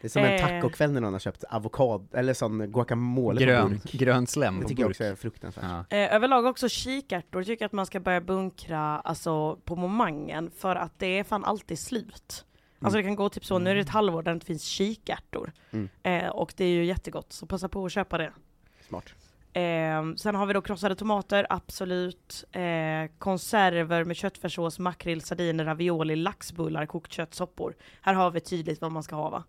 Det 0.00 0.06
är 0.06 0.10
som 0.10 0.22
en 0.22 0.32
Eh. 0.32 0.40
tacokväll 0.46 0.92
när 0.92 1.00
någon 1.00 1.12
har 1.12 1.20
köpt 1.20 1.44
avokado, 1.44 2.06
eller 2.12 2.34
sån 2.34 2.72
guacamole 2.72 3.40
på 3.40 3.44
Grön, 3.46 3.68
burk. 3.70 3.92
grön 3.92 4.26
slem 4.26 4.60
Det 4.60 4.66
tycker 4.68 4.82
jag 4.82 4.90
också 4.90 5.04
är 5.04 5.14
fruktansvärt. 5.14 5.64
Ja. 5.90 5.96
Eh, 5.96 6.14
överlag 6.14 6.46
också 6.46 6.68
kikärtor 6.68 7.42
tycker 7.42 7.62
jag 7.62 7.66
att 7.66 7.72
man 7.72 7.86
ska 7.86 8.00
börja 8.00 8.20
bunkra 8.20 8.80
alltså, 9.00 9.56
på 9.64 9.76
momangen 9.76 10.50
för 10.50 10.76
att 10.76 10.98
det 10.98 11.06
är 11.18 11.24
fan 11.24 11.44
alltid 11.44 11.78
slut. 11.78 12.44
Alltså 12.80 12.96
det 12.96 13.02
kan 13.02 13.14
gå 13.16 13.28
typ 13.28 13.44
så, 13.44 13.58
nu 13.58 13.70
är 13.70 13.74
det 13.74 13.80
ett 13.80 13.88
halvår 13.88 14.22
där 14.22 14.30
det 14.32 14.34
inte 14.34 14.46
finns 14.46 14.62
kikärtor. 14.62 15.52
Mm. 15.70 15.88
Eh, 16.02 16.28
och 16.28 16.54
det 16.56 16.64
är 16.64 16.68
ju 16.68 16.84
jättegott, 16.84 17.32
så 17.32 17.46
passa 17.46 17.68
på 17.68 17.84
att 17.86 17.92
köpa 17.92 18.18
det. 18.18 18.32
Smart. 18.88 19.04
Eh, 19.52 20.14
sen 20.16 20.34
har 20.34 20.46
vi 20.46 20.52
då 20.52 20.60
krossade 20.60 20.94
tomater, 20.94 21.46
absolut. 21.50 22.44
Eh, 22.52 22.62
konserver 23.18 24.04
med 24.04 24.16
köttfärssås, 24.16 24.78
makrill, 24.78 25.20
sardiner, 25.22 25.64
ravioli, 25.64 26.16
laxbullar, 26.16 26.86
kokt 26.86 27.12
kött, 27.12 27.34
soppor. 27.34 27.74
Här 28.02 28.14
har 28.14 28.30
vi 28.30 28.40
tydligt 28.40 28.80
vad 28.80 28.92
man 28.92 29.02
ska 29.02 29.16
ha 29.16 29.30
va? 29.30 29.44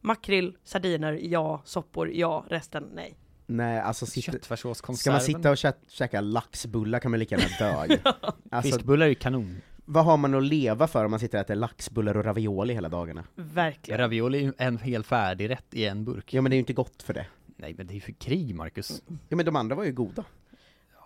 Makrill, 0.00 0.56
sardiner, 0.64 1.12
ja. 1.22 1.62
Soppor, 1.64 2.10
ja. 2.12 2.44
Resten, 2.48 2.88
nej. 2.94 3.16
Nej, 3.46 3.80
alltså 3.80 4.06
ska 4.06 5.10
man 5.10 5.20
sitta 5.20 5.50
och 5.50 5.56
kä- 5.56 5.74
käka 5.88 6.20
laxbullar 6.20 6.98
kan 6.98 7.10
man 7.10 7.20
lika 7.20 7.36
gärna 7.36 7.86
dö 7.88 7.98
alltså, 8.50 8.70
Fiskbullar 8.72 9.04
är 9.06 9.08
ju 9.10 9.14
kanon. 9.14 9.60
vad 9.84 10.04
har 10.04 10.16
man 10.16 10.34
att 10.34 10.42
leva 10.44 10.86
för 10.86 11.04
om 11.04 11.10
man 11.10 11.20
sitter 11.20 11.38
och 11.38 11.44
äter 11.44 11.54
laxbullar 11.54 12.16
och 12.16 12.24
ravioli 12.24 12.74
hela 12.74 12.88
dagarna? 12.88 13.24
Verkligen. 13.34 14.00
Ravioli 14.00 14.38
är 14.38 14.42
ju 14.42 14.52
en 14.58 14.78
hel 14.78 15.04
färdig 15.04 15.50
rätt 15.50 15.66
i 15.74 15.84
en 15.86 16.04
burk. 16.04 16.34
Ja 16.34 16.42
men 16.42 16.50
det 16.50 16.54
är 16.54 16.56
ju 16.56 16.60
inte 16.60 16.72
gott 16.72 17.02
för 17.02 17.14
det. 17.14 17.26
Nej 17.56 17.74
men 17.76 17.86
det 17.86 17.92
är 17.92 17.94
ju 17.94 18.00
för 18.00 18.12
krig 18.12 18.54
Marcus. 18.54 19.02
Ja 19.28 19.36
men 19.36 19.46
de 19.46 19.56
andra 19.56 19.76
var 19.76 19.84
ju 19.84 19.92
goda. 19.92 20.24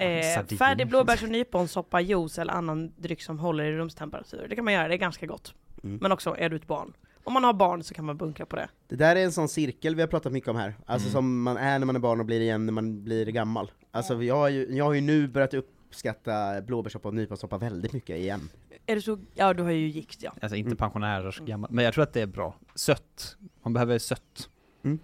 Eh, 0.00 0.45
färdig 0.59 0.88
blåbärs 0.88 1.23
och 1.23 1.28
nyponsoppa, 1.28 2.00
juice 2.00 2.38
eller 2.38 2.52
annan 2.52 2.93
dryck 2.97 3.23
som 3.23 3.38
håller 3.38 3.64
i 3.64 3.73
rumstemperatur. 3.76 4.47
Det 4.49 4.57
kan 4.57 4.64
man 4.64 4.75
göra, 4.75 4.88
det 4.88 4.95
är 4.95 4.99
ganska 4.99 5.26
gott. 5.26 5.55
Mm. 5.85 5.99
Men 6.02 6.12
också, 6.12 6.37
är 6.38 6.49
du 6.49 6.57
ett 6.57 6.67
barn? 6.67 6.93
Om 7.25 7.33
man 7.33 7.45
har 7.45 7.52
barn 7.52 7.83
så 7.83 7.95
kan 7.95 8.05
man 8.05 8.17
bunkra 8.17 8.47
på 8.47 8.57
det. 8.57 8.69
Det 8.88 8.97
där 8.97 9.17
är 9.17 9.25
en 9.25 9.33
sån 9.33 9.49
cirkel 9.49 9.95
vi 9.95 10.00
har 10.02 10.09
pratat 10.09 10.33
mycket 10.33 10.49
om 10.49 10.57
här, 10.57 10.75
alltså 10.87 11.07
Mm. 11.09 11.12
som 11.12 11.43
man 11.43 11.57
är 11.57 11.78
när 11.78 11.87
man 11.87 11.97
är 11.97 12.00
barn 12.00 12.21
och 12.21 12.26
blir 12.26 12.40
igen 12.40 12.67
när 12.67 12.73
man 12.73 13.05
blir 13.05 13.26
gammal. 13.26 13.71
Alltså 13.90 14.23
jag 14.23 14.35
har 14.37 14.49
ju, 14.49 14.76
jag 14.76 14.85
har 14.85 14.93
ju 14.93 15.00
nu 15.00 15.28
börjat 15.28 15.55
uppskatta 15.55 16.61
blåbärssoppa 16.62 17.09
och 17.09 17.14
nyponsoppa 17.14 17.59
väldigt 17.59 17.93
mycket 17.93 18.17
igen. 18.17 18.49
Är 18.87 18.95
det 18.95 19.02
så? 19.02 19.19
Ja, 19.35 19.55
du 19.55 19.62
har 19.62 19.71
ju 19.71 19.88
gikt 19.88 20.23
ja. 20.23 20.33
Alltså 20.43 20.57
inte 20.57 20.69
Mm. 20.69 20.76
pensionärers 20.76 21.38
gammal, 21.40 21.71
men 21.73 21.85
jag 21.85 21.95
tror 21.95 22.02
att 22.05 22.12
det 22.12 22.21
är 22.21 22.26
bra. 22.26 22.55
Sött. 22.75 23.37
Man 23.62 23.73
behöver 23.73 23.99
sött. 23.99 24.50
Mm, 24.85 24.99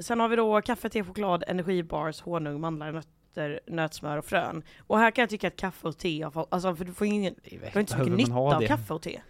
sen 0.00 0.20
har 0.20 0.28
vi 0.28 0.36
då 0.36 0.60
kaffe, 0.62 0.88
te, 0.88 1.04
choklad, 1.04 1.44
energibars, 1.46 2.20
honung, 2.20 2.60
mandlar, 2.60 2.92
nötter, 2.92 3.60
nötsmör 3.66 4.16
och 4.18 4.24
frön. 4.24 4.62
Och 4.78 4.98
här 4.98 5.10
kan 5.10 5.22
jag 5.22 5.30
tycka 5.30 5.48
att 5.48 5.56
kaffe 5.56 5.88
och 5.88 5.98
te, 5.98 6.22
har 6.22 6.30
fått- 6.30 6.48
alltså 6.50 6.74
för 6.76 6.84
du 6.84 6.92
får 6.94 7.06
ingen, 7.06 7.34
du 7.50 7.60
har 7.74 7.80
inte 7.80 7.92
så 7.92 7.98
mycket 7.98 8.10
man 8.12 8.16
nytta 8.16 8.32
ha 8.32 8.54
av 8.54 8.60
det? 8.60 8.66
kaffe 8.66 8.94
och 8.94 9.02
te. 9.02 9.20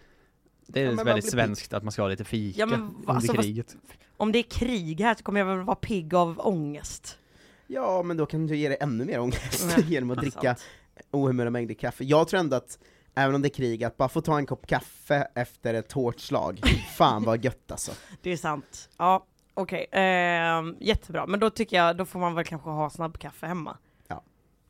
Det 0.67 0.81
är 0.81 0.85
Ja, 0.85 0.91
väldigt 0.93 1.15
blir 1.15 1.23
svenskt 1.33 1.73
att 1.73 1.83
man 1.83 1.93
ska 1.93 2.03
ha 2.03 2.09
lite 2.09 2.25
fika 2.25 2.61
Ja, 2.61 2.67
men 2.67 2.81
under 2.81 3.13
alltså, 3.13 3.33
kriget. 3.33 3.77
Om 4.17 4.33
det 4.33 4.39
är 4.39 4.43
krig 4.43 5.01
här 5.01 5.15
så 5.15 5.23
kommer 5.23 5.41
jag 5.41 5.47
väl 5.47 5.59
vara 5.65 5.77
pigg 5.77 6.15
av 6.15 6.41
ångest. 6.47 7.19
Ja 7.67 8.03
men 8.03 8.17
då 8.17 8.27
kan 8.27 8.47
du 8.47 8.57
ge 8.57 8.69
dig 8.69 8.79
ännu 8.81 9.05
mer 9.05 9.21
ångest 9.21 9.75
Ja, 9.77 9.83
genom 9.89 10.11
att 10.11 10.19
dricka 10.19 10.57
ohemula 11.11 11.51
mängder 11.51 11.75
kaffe. 11.75 12.05
Jag 12.05 12.29
tror 12.29 12.41
ändå 12.41 12.57
att, 12.57 12.79
även 13.15 13.35
om 13.35 13.43
det 13.43 13.49
är 13.49 13.55
krig, 13.55 13.85
att 13.85 13.97
bara 13.97 14.09
få 14.09 14.21
ta 14.21 14.39
en 14.39 14.47
kopp 14.47 14.67
kaffe 14.67 15.29
efter 15.35 15.75
ett 15.75 15.93
hårt 15.93 16.21
slag, 16.21 16.61
fan 16.97 17.23
vad 17.25 17.45
gött 17.45 17.71
alltså. 17.71 17.93
Det 18.23 18.31
är 18.31 18.37
sant. 18.37 18.89
Ja, 18.99 19.27
okej. 19.63 19.87
Ehm, 19.93 20.77
jättebra. 20.81 21.27
Men 21.27 21.41
då 21.41 21.51
tycker 21.51 21.77
jag, 21.77 21.97
då 21.97 22.05
får 22.05 22.19
man 22.21 22.35
väl 22.35 22.45
kanske 22.45 22.71
ha 22.71 22.91
snabbkaffe 22.91 23.47
hemma. 23.47 23.77
Ja. 24.09 24.23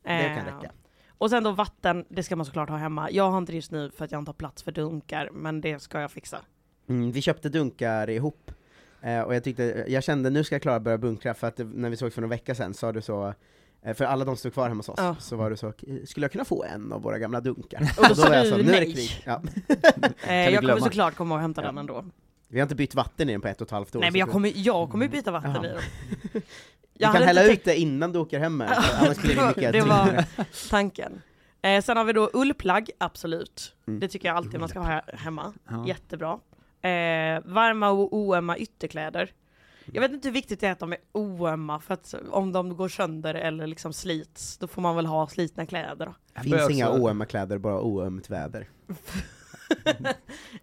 Det 0.03 0.09
kan 0.09 0.19
Eh, 0.47 0.55
räcka. 0.55 0.71
Och 1.17 1.29
sen 1.29 1.43
då 1.43 1.51
vatten, 1.51 2.05
det 2.09 2.23
ska 2.23 2.35
man 2.35 2.45
såklart 2.45 2.69
ha 2.69 2.77
hemma. 2.77 3.11
Jag 3.11 3.31
har 3.31 3.37
inte 3.37 3.51
det 3.51 3.55
just 3.55 3.71
nu 3.71 3.91
för 3.91 4.05
att 4.05 4.11
jag 4.11 4.19
inte 4.21 4.29
har 4.29 4.33
plats 4.33 4.63
för 4.63 4.71
dunkar, 4.71 5.29
men 5.33 5.61
det 5.61 5.79
ska 5.81 6.01
jag 6.01 6.11
fixa. 6.11 6.37
Mm, 6.89 7.11
vi 7.11 7.21
köpte 7.21 7.49
dunkar 7.49 8.09
ihop, 8.09 8.51
eh, 9.01 9.21
och 9.21 9.35
jag 9.35 9.43
tyckte, 9.43 9.85
jag 9.87 10.03
kände 10.03 10.29
nu 10.29 10.43
ska 10.43 10.55
jag 10.55 10.61
klara 10.61 10.79
börja 10.79 10.97
bunkra, 10.97 11.33
för 11.33 11.47
att 11.47 11.57
när 11.57 11.89
vi 11.89 11.97
såg 11.97 12.13
för 12.13 12.21
några 12.21 12.29
veckor 12.29 12.53
sedan 12.53 12.73
sa 12.73 12.91
du 12.91 13.01
så, 13.01 13.33
eh, 13.81 13.93
för 13.93 14.05
alla 14.05 14.25
de 14.25 14.37
stod 14.37 14.53
kvar 14.53 14.67
hemma 14.67 14.79
hos 14.79 14.89
oss, 14.89 14.95
Ja. 14.99 15.15
så 15.19 15.35
var 15.35 15.49
du 15.49 15.57
så, 15.57 15.73
skulle 16.05 16.23
jag 16.23 16.31
kunna 16.31 16.45
få 16.45 16.63
en 16.63 16.93
av 16.93 17.01
våra 17.01 17.17
gamla 17.19 17.41
dunkar? 17.41 17.81
Och 17.97 18.03
då 18.05 18.09
Och 18.11 18.17
sa 18.17 18.29
var 18.29 18.35
jag 18.35 18.45
du 18.45 18.49
så, 18.49 18.57
nu 18.57 18.71
är 18.73 18.79
det 18.81 18.87
nej. 18.95 19.09
Ja. 19.25 19.41
Eh, 20.27 20.49
jag 20.49 20.61
kommer 20.61 20.77
såklart 20.79 21.15
komma 21.15 21.35
och 21.35 21.41
hämta 21.41 21.61
Ja. 21.61 21.67
den 21.67 21.77
ändå. 21.77 22.05
Vi 22.51 22.59
har 22.59 22.63
inte 22.63 22.75
bytt 22.75 22.95
vatten 22.95 23.29
i 23.29 23.31
den 23.31 23.41
på 23.41 23.47
ett 23.47 23.61
och 23.61 23.67
ett 23.67 23.71
halvt 23.71 23.95
år. 23.95 23.99
Nej 23.99 24.11
men 24.11 24.19
jag 24.19 24.27
du- 24.27 24.31
kommer, 24.31 24.51
jag 24.55 24.89
kommer 24.89 25.07
byta 25.07 25.31
vatten 25.31 25.51
Jaha. 25.63 25.65
i. 25.65 25.69
Vi 26.33 26.41
Jag 26.93 27.07
kan 27.07 27.13
hade 27.15 27.25
hälla 27.25 27.43
ut 27.53 27.63
det 27.63 27.75
innan 27.79 28.11
du 28.13 28.19
åker 28.19 28.39
hem 28.39 28.57
med 28.57 28.67
den, 28.69 28.83
annars 29.05 29.17
blir 29.17 29.35
det 29.35 29.47
mycket 29.57 29.73
det 29.73 29.81
var 29.81 30.25
tanken. 30.69 31.21
Eh, 31.61 31.81
sen 31.83 31.97
har 31.97 32.03
vi 32.05 32.13
då 32.13 32.29
ullplagg, 32.33 32.89
absolut. 32.97 33.75
Mm. 33.87 33.99
Det 33.99 34.07
tycker 34.07 34.27
jag 34.27 34.37
alltid 34.37 34.59
man 34.59 34.69
ska 34.69 34.79
ha 34.79 34.87
he- 34.91 35.15
hemma. 35.15 35.53
Ja. 35.69 35.87
Jättebra. 35.87 36.31
Eh, 36.81 37.41
varma 37.45 37.89
och 37.89 38.13
oömma 38.13 38.57
ytterkläder. 38.57 39.31
Jag 39.93 40.01
vet 40.01 40.11
inte 40.11 40.27
hur 40.27 40.33
viktigt 40.33 40.59
det 40.59 40.67
är 40.67 40.71
att 40.71 40.79
de 40.79 40.91
är 40.93 40.97
oömma, 41.11 41.79
för 41.79 41.93
att 41.93 42.15
om 42.31 42.51
de 42.51 42.75
går 42.77 42.89
sönder 42.89 43.33
eller 43.35 43.67
liksom 43.67 43.93
slits, 43.93 44.57
då 44.57 44.67
får 44.67 44.81
man 44.81 44.95
väl 44.95 45.05
ha 45.05 45.27
slitna 45.27 45.65
kläder. 45.65 46.13
Det 46.33 46.41
finns 46.41 46.69
inga 46.69 46.91
oömma 46.91 47.25
kläder, 47.25 47.57
bara 47.57 47.81
oömt 47.81 48.29
väder. 48.29 48.67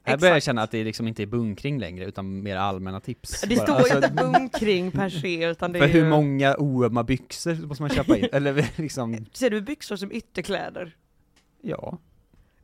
Här 0.03 0.17
börjar 0.17 0.35
jag 0.35 0.43
känna 0.43 0.63
att 0.63 0.71
det 0.71 0.85
liksom 0.85 1.09
inte 1.09 1.23
är 1.23 1.27
bunkring 1.27 1.79
längre, 1.81 2.05
utan 2.05 2.43
mer 2.43 2.57
allmänna 2.57 3.01
tips. 3.01 3.41
Det 3.41 3.57
bara. 3.57 3.67
står 3.67 3.75
Alltså, 3.75 3.93
ju 3.93 3.97
inte 3.97 4.11
bunkring 4.23 4.91
per 4.91 5.09
se, 5.09 5.45
utan 5.47 5.73
det 5.73 5.79
För 5.79 5.87
är 5.87 5.93
hur 5.93 6.03
ju... 6.05 6.09
många 6.09 6.57
oömma 6.57 7.05
byxor 7.05 7.55
måste 7.67 7.83
man 7.83 7.91
köpa 7.91 8.17
in? 8.19 8.29
Eller 8.33 8.67
liksom, 8.77 9.27
Ser 9.33 9.51
du 9.51 9.61
byxor 9.61 9.97
som 9.97 10.13
ytterkläder? 10.13 10.97
ja. 11.63 11.99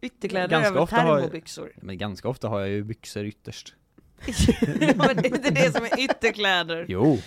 Ytterkläder 0.01 0.49
Ganska 0.49 0.71
väl 0.71 0.79
ofta 0.83 0.97
har 0.97 1.09
jag- 1.09 1.19
termobyxor? 1.19 1.73
Men 1.77 1.99
ganska 1.99 2.29
ofta 2.29 2.49
har 2.49 2.61
jag 2.61 2.69
ju 2.69 2.85
byxor 2.85 3.25
ytterst. 3.25 3.75
men 4.97 5.17
det 5.17 5.27
är 5.29 5.37
inte 5.37 5.51
det 5.51 5.73
som 5.77 5.85
är 5.85 6.01
ytterkläder. 6.05 6.87
Jo. 6.89 7.19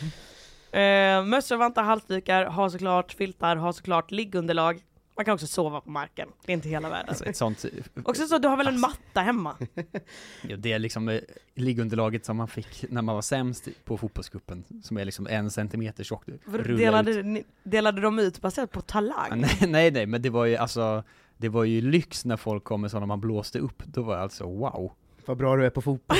Eh, 0.79 1.23
mössor, 1.25 1.57
vantar, 1.57 1.83
halsdukar, 1.83 2.45
har 2.45 2.69
såklart 2.69 3.13
filtar, 3.13 3.55
har 3.55 3.71
såklart 3.71 4.11
liggunderlag. 4.11 4.79
Man 5.17 5.25
kan 5.25 5.33
också 5.33 5.47
sova 5.47 5.81
på 5.81 5.89
marken, 5.89 6.29
det 6.45 6.51
är 6.51 6.53
inte 6.53 6.69
hela 6.69 6.89
världen. 6.89 7.09
Alltså 7.09 7.25
ett 7.25 7.37
sånt, 7.37 7.65
Också 8.03 8.27
så, 8.27 8.37
du 8.37 8.47
har 8.47 8.57
väl 8.57 8.67
en 8.67 8.79
matta 8.79 9.21
hemma? 9.21 9.55
ja, 10.41 10.57
det 10.57 10.71
är 10.71 10.79
liksom 10.79 11.09
eh, 11.09 11.21
liggunderlaget 11.55 12.25
som 12.25 12.37
man 12.37 12.47
fick 12.47 12.85
när 12.89 13.01
man 13.01 13.15
var 13.15 13.21
sämst 13.21 13.67
på 13.85 13.97
fotbollscupen, 13.97 14.63
som 14.83 14.97
är 14.97 15.05
liksom 15.05 15.27
en 15.27 15.51
centimeter 15.51 16.03
tjockt. 16.03 16.29
Delade, 16.65 17.23
ni- 17.23 17.43
delade 17.63 18.01
de 18.01 18.19
ut 18.19 18.41
baserat 18.41 18.71
på 18.71 18.79
Ja, 18.79 18.81
talang? 18.81 19.41
Nej, 19.41 19.57
nej, 19.67 19.91
nej, 19.91 20.05
men 20.05 20.21
det 20.21 20.29
var 20.29 20.45
ju 20.45 20.55
alltså, 20.55 21.03
det 21.37 21.49
var 21.49 21.63
ju 21.63 21.81
lyx 21.81 22.25
när 22.25 22.37
folk 22.37 22.63
kom 22.63 22.81
med 22.81 22.91
sådana 22.91 23.05
man 23.05 23.21
blåste 23.21 23.59
upp, 23.59 23.83
då 23.85 24.01
var 24.01 24.13
jag 24.13 24.23
alltså 24.23 24.43
wow, 24.43 24.91
Vad 25.25 25.37
bra 25.37 25.55
du 25.55 25.65
är 25.65 25.69
på 25.69 25.81
fotboll. 25.81 26.17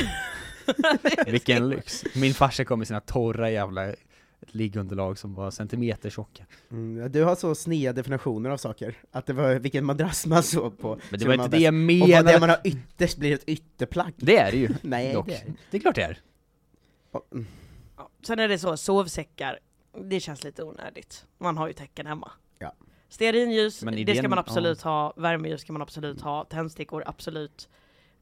vilken 1.25 1.69
lyx. 1.69 2.03
Min 2.15 2.33
farsa 2.33 2.65
kom 2.65 2.79
med 2.79 2.87
sina 2.87 2.99
torra 2.99 3.51
jävla 3.51 3.93
liggunderlag 4.41 5.17
som 5.17 5.33
var 5.33 5.51
centimeter 5.51 6.09
tjocka. 6.09 6.45
Mm, 6.71 7.11
du 7.11 7.23
har 7.23 7.35
så 7.35 7.55
sneda 7.55 7.93
definitioner 7.93 8.49
av 8.49 8.57
saker, 8.57 8.95
att 9.11 9.25
det 9.25 9.33
var 9.33 9.55
vilken 9.55 9.85
madrass 9.85 10.25
man 10.25 10.43
sov 10.43 10.69
på. 10.69 10.99
Men 11.09 11.19
det 11.19 11.27
var 11.27 11.33
inte 11.33 11.47
det 11.47 11.57
jag 11.59 11.73
bäst. 11.73 12.03
Och 12.03 12.09
vad 12.09 12.09
det 12.09 12.23
man 12.23 12.25
menade. 12.25 12.53
har 12.53 12.61
ytterst 12.63 13.17
blir 13.17 13.33
ett 13.33 13.49
ytterplagg. 13.49 14.13
Det 14.17 14.37
är 14.37 14.51
det 14.51 14.57
ju, 14.57 14.69
Nej, 14.81 15.13
dock. 15.13 15.27
det 15.27 15.33
är 15.35 15.53
Det 15.71 15.77
är 15.77 15.81
klart 15.81 15.95
det 15.95 16.03
är. 16.03 16.19
Mm. 17.33 17.45
Ja, 17.97 18.09
Sen 18.27 18.39
är 18.39 18.47
det 18.47 18.59
så, 18.59 18.77
sovsäckar, 18.77 19.59
det 20.01 20.19
känns 20.19 20.43
lite 20.43 20.63
onödigt. 20.63 21.25
Man 21.37 21.57
har 21.57 21.67
ju 21.67 21.73
tecken 21.73 22.05
hemma. 22.05 22.31
Ja. 22.59 22.73
Stearinljus, 23.09 23.79
det 23.79 24.15
ska 24.17 24.29
man 24.29 24.39
absolut 24.39 24.81
ha. 24.81 25.13
Värmeljus 25.17 25.61
ska 25.61 25.73
man 25.73 25.81
absolut 25.81 26.21
ha. 26.21 26.45
Tändstickor, 26.45 27.03
absolut. 27.05 27.69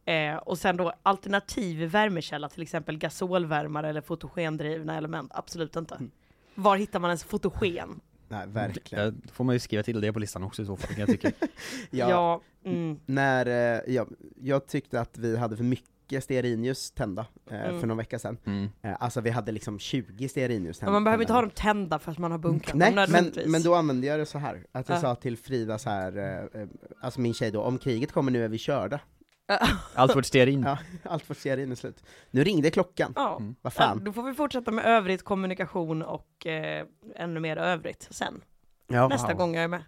Eh, 0.05 0.35
och 0.35 0.57
sen 0.57 0.77
då 0.77 0.93
alternativ 1.03 1.89
värmekälla, 1.89 2.49
till 2.49 2.61
exempel 2.63 2.97
gasolvärmare 2.97 3.89
eller 3.89 4.01
fotogendrivna 4.01 4.97
element, 4.97 5.31
absolut 5.35 5.75
inte. 5.75 5.95
Mm. 5.95 6.11
Var 6.55 6.77
hittar 6.77 6.99
man 6.99 7.09
ens 7.09 7.23
fotogen? 7.23 7.99
Nej, 8.27 8.47
verkligen. 8.47 9.05
Ja, 9.05 9.11
Då 9.11 9.33
får 9.33 9.43
man 9.43 9.55
ju 9.55 9.59
skriva 9.59 9.83
till 9.83 10.01
det 10.01 10.13
på 10.13 10.19
listan 10.19 10.43
också 10.43 10.61
i 10.61 10.65
så 10.65 10.75
fall, 10.77 10.89
kan 10.89 10.99
jag 10.99 11.09
tycka. 11.09 11.31
Ja, 11.89 12.09
Ja, 12.09 12.41
mm. 12.65 12.99
När, 13.05 13.45
eh, 13.45 13.93
ja, 13.93 14.05
jag 14.41 14.67
tyckte 14.67 15.01
att 15.01 15.17
vi 15.17 15.37
hade 15.37 15.57
för 15.57 15.63
mycket 15.63 16.23
stearinljus 16.23 16.91
tända 16.91 17.25
eh, 17.51 17.63
Mm. 17.63 17.79
för 17.79 17.87
någon 17.87 17.97
vecka 17.97 18.19
sedan. 18.19 18.37
Mm. 18.45 18.69
Eh, 18.81 18.95
alltså 18.99 19.21
vi 19.21 19.29
hade 19.29 19.51
liksom 19.51 19.79
20 19.79 20.29
stearinljus 20.29 20.81
Men 20.81 20.85
tända. 20.85 20.91
man 20.91 21.03
behöver 21.03 21.23
inte 21.23 21.33
ha 21.33 21.41
dem 21.41 21.49
tända 21.49 21.99
för 21.99 22.11
att 22.11 22.17
man 22.17 22.31
har 22.31 22.37
bunkrat 22.37 22.75
Nej, 22.75 22.93
dem 22.95 23.05
men, 23.11 23.33
men 23.51 23.63
då 23.63 23.75
använde 23.75 24.07
jag 24.07 24.19
det 24.19 24.25
så 24.25 24.37
här 24.37 24.65
att 24.71 24.89
jag 24.89 24.95
Ja. 24.97 25.01
sa 25.01 25.15
till 25.15 25.37
Frida 25.37 25.77
så 25.79 25.89
här, 25.89 26.17
eh, 26.17 26.61
eh, 26.61 26.67
alltså 27.01 27.21
min 27.21 27.33
tjej 27.33 27.51
då, 27.51 27.61
om 27.61 27.77
kriget 27.77 28.11
kommer 28.11 28.31
nu 28.31 28.43
är 28.45 28.49
vi 28.49 28.57
körda. 28.57 28.99
Allt 29.95 30.15
vårt 30.15 30.25
stearin. 30.25 30.63
Ja, 30.63 30.77
allt 31.03 31.29
vårt 31.29 31.37
stearin 31.37 31.71
är 31.71 31.75
slut. 31.75 32.03
Nu 32.31 32.43
ringde 32.43 32.71
klockan, 32.71 33.13
Ja. 33.15 33.37
Mm. 33.39 33.55
vad 33.61 33.73
Ja, 33.73 33.77
fan. 33.77 34.03
då 34.03 34.13
får 34.13 34.23
vi 34.23 34.33
fortsätta 34.33 34.71
med 34.71 34.85
övrigt 34.85 35.23
kommunikation 35.23 36.01
och 36.01 36.47
eh, 36.47 36.85
ännu 37.15 37.39
mer 37.39 37.57
övrigt 37.57 38.07
sen. 38.11 38.41
Ja. 38.87 39.07
Nästa 39.07 39.27
wow. 39.27 39.37
gång 39.37 39.55
jag 39.55 39.63
är 39.63 39.67
med. 39.67 39.83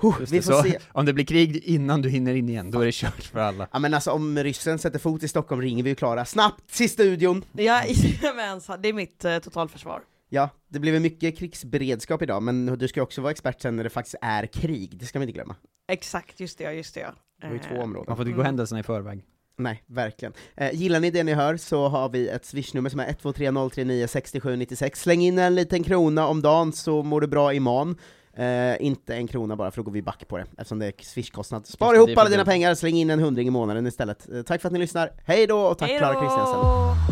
Huh, 0.00 0.18
vi 0.18 0.24
det, 0.36 0.42
får 0.42 0.52
så 0.52 0.62
se. 0.62 0.78
om 0.92 1.06
det 1.06 1.12
blir 1.12 1.24
krig 1.24 1.56
innan 1.56 2.02
du 2.02 2.08
hinner 2.08 2.34
in 2.34 2.48
igen, 2.48 2.70
då 2.70 2.80
är 2.80 2.86
det 2.86 2.92
kört 2.94 3.22
för 3.22 3.38
alla. 3.38 3.68
Ja 3.72 3.78
men 3.78 3.94
alltså 3.94 4.10
om 4.10 4.38
ryssen 4.38 4.78
sätter 4.78 4.98
fot 4.98 5.22
i 5.22 5.28
Stockholm 5.28 5.62
ringer 5.62 5.82
vi 5.82 5.90
ju 5.90 5.94
Klara, 5.96 6.24
snabbt 6.24 6.74
till 6.74 6.90
studion! 6.90 7.44
Jajamensan, 7.52 8.82
det 8.82 8.88
är 8.88 8.92
mitt 8.92 9.24
eh, 9.24 9.38
totalförsvar. 9.38 10.02
Ja, 10.28 10.48
det 10.68 10.78
blev 10.78 11.00
mycket 11.00 11.38
krigsberedskap 11.38 12.22
idag, 12.22 12.42
men 12.42 12.78
du 12.78 12.88
ska 12.88 13.02
också 13.02 13.20
vara 13.20 13.30
expert 13.30 13.60
sen 13.60 13.76
när 13.76 13.84
det 13.84 13.90
faktiskt 13.90 14.16
är 14.22 14.46
krig, 14.46 14.96
det 14.98 15.06
ska 15.06 15.18
vi 15.18 15.22
inte 15.22 15.32
glömma. 15.32 15.56
Exakt, 15.88 16.40
just 16.40 16.58
det, 16.58 16.64
ja, 16.64 16.72
just 16.72 16.94
det. 16.94 17.10
Det 17.42 17.46
var 17.46 17.54
ju 17.54 17.58
två 17.60 17.74
Eh, 17.74 17.82
områden. 17.82 18.04
Man 18.08 18.16
får 18.16 18.26
inte 18.26 18.34
gå 18.36 18.40
Mm. 18.40 18.46
händelserna 18.46 18.80
i 18.80 18.82
förväg. 18.82 19.24
Nej, 19.56 19.82
verkligen. 19.86 20.32
Eh, 20.56 20.74
gillar 20.74 21.00
ni 21.00 21.10
det 21.10 21.22
ni 21.22 21.32
hör 21.34 21.56
så 21.56 21.88
har 21.88 22.08
vi 22.08 22.28
ett 22.28 22.44
swishnummer 22.44 22.90
som 22.90 23.00
är 23.00 23.08
123 23.08 23.50
039 23.52 24.06
67 24.08 24.56
96. 24.56 25.00
Släng 25.00 25.20
in 25.22 25.38
en 25.38 25.54
liten 25.54 25.82
krona 25.84 26.26
om 26.26 26.42
dagen 26.42 26.72
så 26.72 27.02
mår 27.02 27.20
du 27.20 27.26
bra 27.26 27.54
imorgon. 27.54 27.96
Eh, 28.36 28.82
inte 28.86 29.14
en 29.14 29.26
krona 29.26 29.56
bara 29.56 29.70
för 29.70 29.76
då 29.76 29.82
går 29.82 29.92
vi 29.92 30.02
back 30.02 30.28
på 30.28 30.36
det, 30.38 30.44
eftersom 30.58 30.78
det 30.78 30.86
är 30.86 30.92
swishkostnad. 31.02 31.66
Spara 31.66 31.96
ihop 31.96 32.10
alla 32.16 32.30
dina 32.30 32.44
pengar, 32.44 32.74
släng 32.74 32.94
in 32.96 33.10
en 33.10 33.18
hundring 33.20 33.48
i 33.48 33.50
månaden 33.50 33.86
istället. 33.86 34.28
Eh, 34.32 34.42
tack 34.42 34.60
för 34.60 34.68
att 34.68 34.72
ni 34.72 34.78
lyssnar, 34.78 35.12
hej 35.24 35.46
då 35.46 35.58
och 35.60 35.78
tack 35.78 35.90
då! 35.90 35.96
Kristiansen. 36.20 37.11